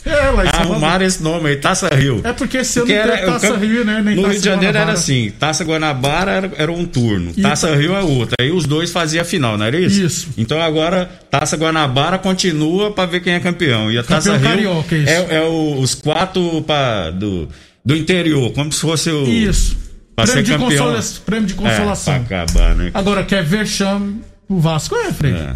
É, 0.05 0.29
lá 0.29 0.43
em 0.45 0.49
São 0.49 0.51
Paulo. 0.59 0.71
Arrumaram 0.71 1.05
esse 1.05 1.21
nome 1.21 1.49
aí, 1.49 1.55
Taça 1.57 1.89
Rio. 1.93 2.21
É 2.23 2.31
porque 2.31 2.57
ano 2.59 2.65
Porque 2.73 2.93
não 2.93 3.01
era- 3.01 3.25
Taça 3.25 3.57
Rio, 3.57 3.83
né? 3.83 4.01
Nem 4.03 4.15
no 4.15 4.21
Taça 4.21 4.31
Rio 4.33 4.39
de 4.41 4.45
Janeiro 4.45 4.77
era 4.77 4.91
assim, 4.93 5.31
Taça 5.37 5.63
Guanabara 5.65 6.31
era, 6.31 6.51
era 6.57 6.71
um 6.71 6.85
turno, 6.85 7.33
E- 7.35 7.41
Taça 7.41 7.75
Rio 7.75 7.93
é 7.93 8.01
outro. 8.01 8.33
Aí 8.39 8.49
os 8.49 8.65
dois 8.65 8.89
faziam 8.89 9.21
a 9.21 9.25
final, 9.25 9.57
não 9.57 9.65
era 9.65 9.77
isso? 9.77 10.01
Isso. 10.01 10.27
Então 10.37 10.61
agora 10.61 11.09
Taça 11.29 11.57
Guanabara 11.57 12.17
continua 12.17 12.91
pra 12.91 13.05
ver 13.05 13.19
quem 13.19 13.33
é 13.33 13.39
campeão. 13.41 13.91
E 13.91 13.97
a 13.97 14.03
Taça 14.03 14.31
Campeão 14.31 14.55
Rio 14.55 14.69
carioca, 14.69 14.95
isso. 14.95 15.09
é, 15.09 15.35
é 15.37 15.41
o- 15.41 15.77
os 15.81 15.93
quatro 15.93 16.61
pra, 16.61 17.09
do, 17.11 17.49
do 17.87 17.95
interior, 17.95 18.51
como 18.51 18.69
se 18.69 18.81
fosse 18.81 19.09
o. 19.09 19.23
Isso. 19.23 19.77
Prêmio 20.13 20.43
de, 20.43 20.57
consola... 20.57 20.99
Prêmio 21.25 21.47
de 21.47 21.53
consolação. 21.53 22.13
É, 22.15 22.17
acabar, 22.17 22.75
né? 22.75 22.91
Agora, 22.93 23.23
quer 23.23 23.43
vexame 23.45 24.21
o 24.49 24.59
Vasco 24.59 24.93
é, 24.95 25.13
Fred? 25.13 25.37
É. 25.37 25.55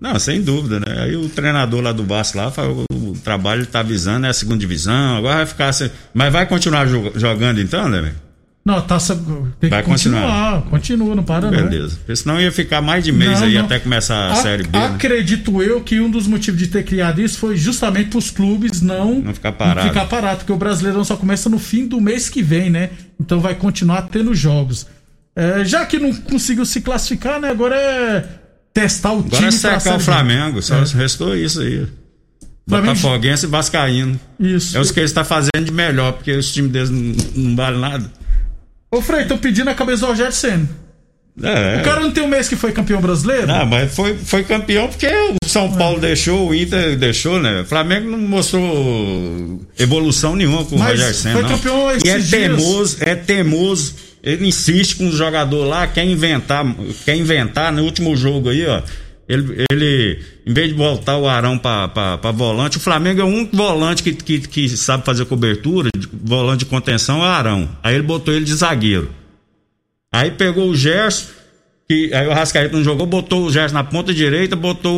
Não, 0.00 0.16
sem 0.18 0.40
dúvida, 0.42 0.78
né? 0.78 1.02
Aí 1.02 1.16
o 1.16 1.28
treinador 1.28 1.80
lá 1.80 1.90
do 1.90 2.04
Vasco 2.04 2.38
lá, 2.38 2.52
fala, 2.52 2.84
o, 2.92 3.16
trabalho 3.24 3.66
tá 3.66 3.80
avisando, 3.80 4.26
é 4.26 4.28
a 4.28 4.32
segunda 4.32 4.58
divisão, 4.58 5.16
agora 5.16 5.36
vai 5.36 5.46
ficar 5.46 5.68
assim. 5.70 5.90
Mas 6.14 6.32
vai 6.32 6.46
continuar 6.46 6.86
jo- 6.86 7.12
jogando 7.16 7.60
então, 7.60 7.88
né, 7.88 8.00
velho? 8.00 8.16
Não, 8.66 8.80
taça. 8.82 9.14
Tem 9.60 9.70
Vai 9.70 9.80
que 9.80 9.88
continuar. 9.88 10.22
continuar. 10.22 10.62
Continua, 10.62 11.14
não 11.14 11.22
para 11.22 11.48
não. 11.52 11.56
Beleza. 11.68 11.98
Porque 11.98 12.16
senão 12.16 12.40
ia 12.40 12.50
ficar 12.50 12.82
mais 12.82 13.04
de 13.04 13.12
mês 13.12 13.38
Não, 13.38 13.46
aí 13.46 13.54
não. 13.54 13.64
até 13.64 13.78
começar 13.78 14.16
a 14.16 14.32
Ac- 14.32 14.42
Série 14.42 14.64
B. 14.64 14.76
né? 14.76 14.86
Acredito 14.86 15.62
eu 15.62 15.80
que 15.82 16.00
um 16.00 16.10
dos 16.10 16.26
motivos 16.26 16.58
de 16.58 16.66
ter 16.66 16.82
criado 16.84 17.20
isso 17.22 17.38
foi 17.38 17.56
justamente 17.56 18.10
para 18.10 18.18
os 18.18 18.28
clubes 18.28 18.82
não, 18.82 19.20
Não 19.20 19.32
ficar 19.32 19.52
parado. 19.52 19.86
ficar 19.88 20.06
parado, 20.06 20.38
porque 20.38 20.50
o 20.52 20.56
Brasileirão 20.56 21.04
só 21.04 21.16
começa 21.16 21.48
no 21.48 21.60
fim 21.60 21.86
do 21.86 22.00
mês 22.00 22.28
que 22.28 22.42
vem, 22.42 22.68
né? 22.68 22.90
Então 23.20 23.38
vai 23.38 23.54
continuar 23.54 24.02
tendo 24.10 24.34
jogos. 24.34 24.84
É, 25.36 25.64
já 25.64 25.86
que 25.86 26.00
não 26.00 26.12
conseguiu 26.12 26.66
se 26.66 26.80
classificar, 26.80 27.40
né? 27.40 27.48
Agora 27.50 27.76
é 27.76 28.24
testar 28.74 29.12
o 29.12 29.18
Agora 29.20 29.28
time 29.28 29.46
é 29.46 29.60
pra 29.60 29.78
secar 29.80 29.96
o. 29.96 30.00
Flamengo, 30.00 30.60
só 30.60 30.74
É. 30.78 30.84
restou 30.96 31.36
isso 31.36 31.60
aí. 31.60 31.86
Botafoguense 32.66 33.46
e 33.46 33.48
Vascaíno. 33.48 34.18
Isso. 34.40 34.76
É 34.76 34.80
os 34.80 34.90
que 34.90 34.98
eles 34.98 35.10
estão 35.10 35.24
fazendo 35.24 35.64
de 35.64 35.70
melhor, 35.70 36.14
porque 36.14 36.32
os 36.32 36.52
times 36.52 36.72
deles 36.72 36.90
não, 36.90 37.14
não 37.36 37.54
valem 37.56 37.80
nada. 37.80 38.10
Ô, 38.90 39.00
Frei, 39.02 39.22
estão 39.22 39.38
pedindo 39.38 39.68
a 39.70 39.74
cabeça 39.74 40.00
do 40.02 40.06
Rogério 40.08 40.32
Senna. 40.32 40.68
É. 41.42 41.80
O 41.80 41.84
cara 41.84 42.00
não 42.00 42.10
tem 42.10 42.24
um 42.24 42.28
mês 42.28 42.48
que 42.48 42.56
foi 42.56 42.72
campeão 42.72 42.98
brasileiro? 42.98 43.46
Não, 43.46 43.66
mas 43.66 43.94
foi, 43.94 44.16
foi 44.16 44.42
campeão 44.42 44.88
porque 44.88 45.06
o 45.06 45.46
São 45.46 45.70
Paulo 45.70 46.00
deixou, 46.00 46.48
o 46.48 46.54
Inter 46.54 46.96
deixou, 46.96 47.38
né? 47.38 47.60
O 47.60 47.64
Flamengo 47.66 48.08
não 48.10 48.16
mostrou 48.18 49.60
evolução 49.78 50.34
nenhuma 50.34 50.64
com 50.64 50.76
o 50.76 50.78
Mas 50.78 50.98
Roger 50.98 51.14
Senna. 51.14 51.32
foi 51.34 51.42
não. 51.42 51.48
campeão 51.50 51.90
E 51.90 51.92
é 51.92 51.96
esses 51.96 52.28
dias. 52.28 52.30
teimoso, 52.30 52.96
é 53.00 53.14
teimoso. 53.14 53.94
Ele 54.22 54.48
insiste 54.48 54.96
com 54.96 55.08
o 55.08 55.12
jogador 55.12 55.64
lá, 55.66 55.86
quer 55.86 56.04
inventar, 56.04 56.64
quer 57.04 57.14
inventar 57.16 57.70
no 57.70 57.82
último 57.84 58.16
jogo 58.16 58.48
aí, 58.48 58.66
ó. 58.66 58.80
Ele, 59.28 59.64
ele 59.72 60.18
em 60.46 60.52
vez 60.54 60.68
de 60.68 60.74
voltar 60.74 61.16
o 61.16 61.28
Arão 61.28 61.58
pra 61.58 62.30
volante, 62.32 62.76
o 62.76 62.80
Flamengo 62.80 63.20
é 63.20 63.24
o 63.24 63.26
único 63.26 63.56
volante 63.56 64.02
que, 64.02 64.12
que, 64.12 64.38
que 64.40 64.68
sabe 64.68 65.04
fazer 65.04 65.24
cobertura, 65.26 65.90
de- 65.96 66.08
volante 66.22 66.60
de 66.60 66.66
contenção 66.66 67.18
é 67.18 67.20
o 67.22 67.24
Arão. 67.24 67.68
Aí 67.82 67.94
ele 67.94 68.04
botou 68.04 68.32
ele 68.32 68.44
de 68.44 68.54
zagueiro. 68.54 69.10
Aí 70.12 70.30
pegou 70.30 70.68
o 70.70 70.76
Gerson, 70.76 71.26
que 71.88 72.12
aí 72.14 72.26
o 72.26 72.32
Rascaeta 72.32 72.76
não 72.76 72.84
jogou, 72.84 73.04
botou 73.06 73.46
o 73.46 73.52
Gerson 73.52 73.74
na 73.74 73.82
ponta 73.84 74.14
direita, 74.14 74.54
botou 74.54 74.94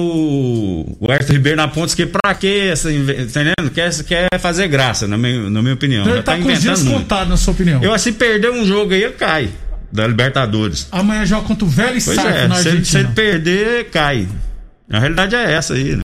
o 1.00 1.06
Everton 1.10 1.32
Ribeiro 1.32 1.56
na 1.56 1.68
ponta 1.68 1.86
esquerda. 1.86 2.18
Pra 2.22 2.34
quê? 2.34 2.72
Tá 2.82 2.92
entendendo? 2.92 3.70
Quer, 3.74 4.04
quer 4.04 4.28
fazer 4.38 4.68
graça, 4.68 5.06
na 5.08 5.16
minha, 5.16 5.48
na 5.48 5.62
minha 5.62 5.74
opinião. 5.74 6.02
Então 6.02 6.12
Já 6.12 6.16
ele 6.18 6.22
tá, 6.24 6.36
tá 6.36 6.42
com 6.42 6.48
os 6.52 6.60
dias 6.60 6.80
inventando 6.80 6.84
muito. 6.90 7.02
contados, 7.02 7.28
na 7.30 7.36
sua 7.38 7.52
opinião. 7.54 7.82
Eu, 7.82 7.92
assim, 7.94 8.12
perder 8.12 8.50
um 8.50 8.64
jogo 8.66 8.92
aí, 8.92 9.02
ele 9.04 9.14
cai. 9.14 9.48
Da 9.90 10.06
Libertadores. 10.06 10.86
Amanhã 10.92 11.24
joga 11.24 11.46
contra 11.46 11.64
o 11.64 11.68
Velho 11.68 12.00
Sarco 12.00 12.20
é, 12.28 12.46
na 12.46 12.56
se 12.56 12.68
ele, 12.68 12.84
se 12.84 12.96
Argentina. 12.96 13.00
ele 13.00 13.08
perder, 13.14 13.90
cai. 13.90 14.28
A 14.90 14.98
realidade 14.98 15.34
é 15.34 15.52
essa 15.52 15.74
aí, 15.74 15.96
né? 15.96 16.00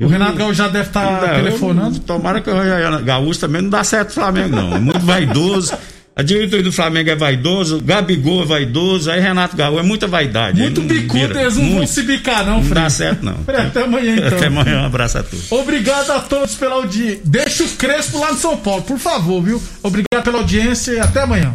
O 0.00 0.06
Renato 0.08 0.36
Gaúcho 0.36 0.54
já 0.54 0.66
deve 0.68 0.88
estar 0.88 1.22
eu- 1.22 1.44
telefonando. 1.44 1.98
tomara 2.00 2.40
que 2.40 2.50
o 2.50 3.04
Gaúcho 3.04 3.38
também 3.40 3.62
não 3.62 3.70
dá 3.70 3.84
certo 3.84 4.10
o 4.10 4.14
Flamengo, 4.14 4.56
não. 4.56 4.74
É 4.74 4.80
muito 4.80 4.98
vaidoso. 5.00 5.72
A 6.14 6.22
diretoria 6.22 6.62
do 6.62 6.70
Flamengo 6.72 7.08
é 7.08 7.14
vaidoso, 7.16 7.80
Gabigol 7.80 8.42
é 8.42 8.44
vaidoso, 8.44 9.10
aí 9.10 9.18
Renato 9.20 9.56
Gaúcho 9.56 9.78
é 9.78 9.82
muita 9.82 10.06
vaidade. 10.06 10.60
Muito 10.60 10.82
bicudo, 10.82 11.38
eles 11.38 11.56
não 11.56 11.64
vão 11.64 11.72
Muito. 11.76 11.90
se 11.90 12.02
bicar, 12.02 12.44
não, 12.44 12.60
Não 12.62 12.68
dá 12.70 12.90
certo, 12.90 13.24
não. 13.24 13.36
Frei, 13.46 13.60
Até 13.60 13.82
amanhã, 13.84 14.16
então. 14.16 14.28
Até 14.38 14.46
amanhã, 14.48 14.82
um 14.82 14.86
abraço 14.86 15.18
a 15.18 15.22
todos. 15.22 15.50
Obrigado 15.50 16.10
a 16.10 16.20
todos 16.20 16.54
pela 16.54 16.74
audiência. 16.74 17.20
Deixa 17.24 17.64
o 17.64 17.68
Crespo 17.68 18.18
lá 18.18 18.32
no 18.32 18.38
São 18.38 18.56
Paulo, 18.58 18.82
por 18.82 18.98
favor, 18.98 19.40
viu? 19.42 19.62
Obrigado 19.82 20.22
pela 20.22 20.38
audiência 20.38 20.92
e 20.92 21.00
até 21.00 21.22
amanhã. 21.22 21.54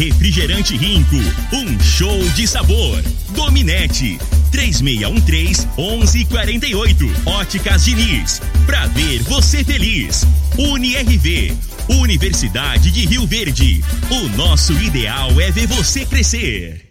Refrigerante 0.00 0.76
Rinco, 0.78 1.16
um 1.52 1.78
show 1.78 2.18
de 2.30 2.48
sabor. 2.48 3.02
Dominete, 3.34 4.18
3613-1148. 4.50 7.26
Óticas 7.26 7.84
Diniz, 7.84 8.40
pra 8.64 8.86
ver 8.86 9.22
você 9.24 9.62
feliz. 9.62 10.24
UniRV, 10.56 11.54
Universidade 11.90 12.90
de 12.90 13.04
Rio 13.04 13.26
Verde. 13.26 13.84
O 14.10 14.26
nosso 14.38 14.72
ideal 14.72 15.38
é 15.38 15.50
ver 15.50 15.66
você 15.66 16.06
crescer. 16.06 16.89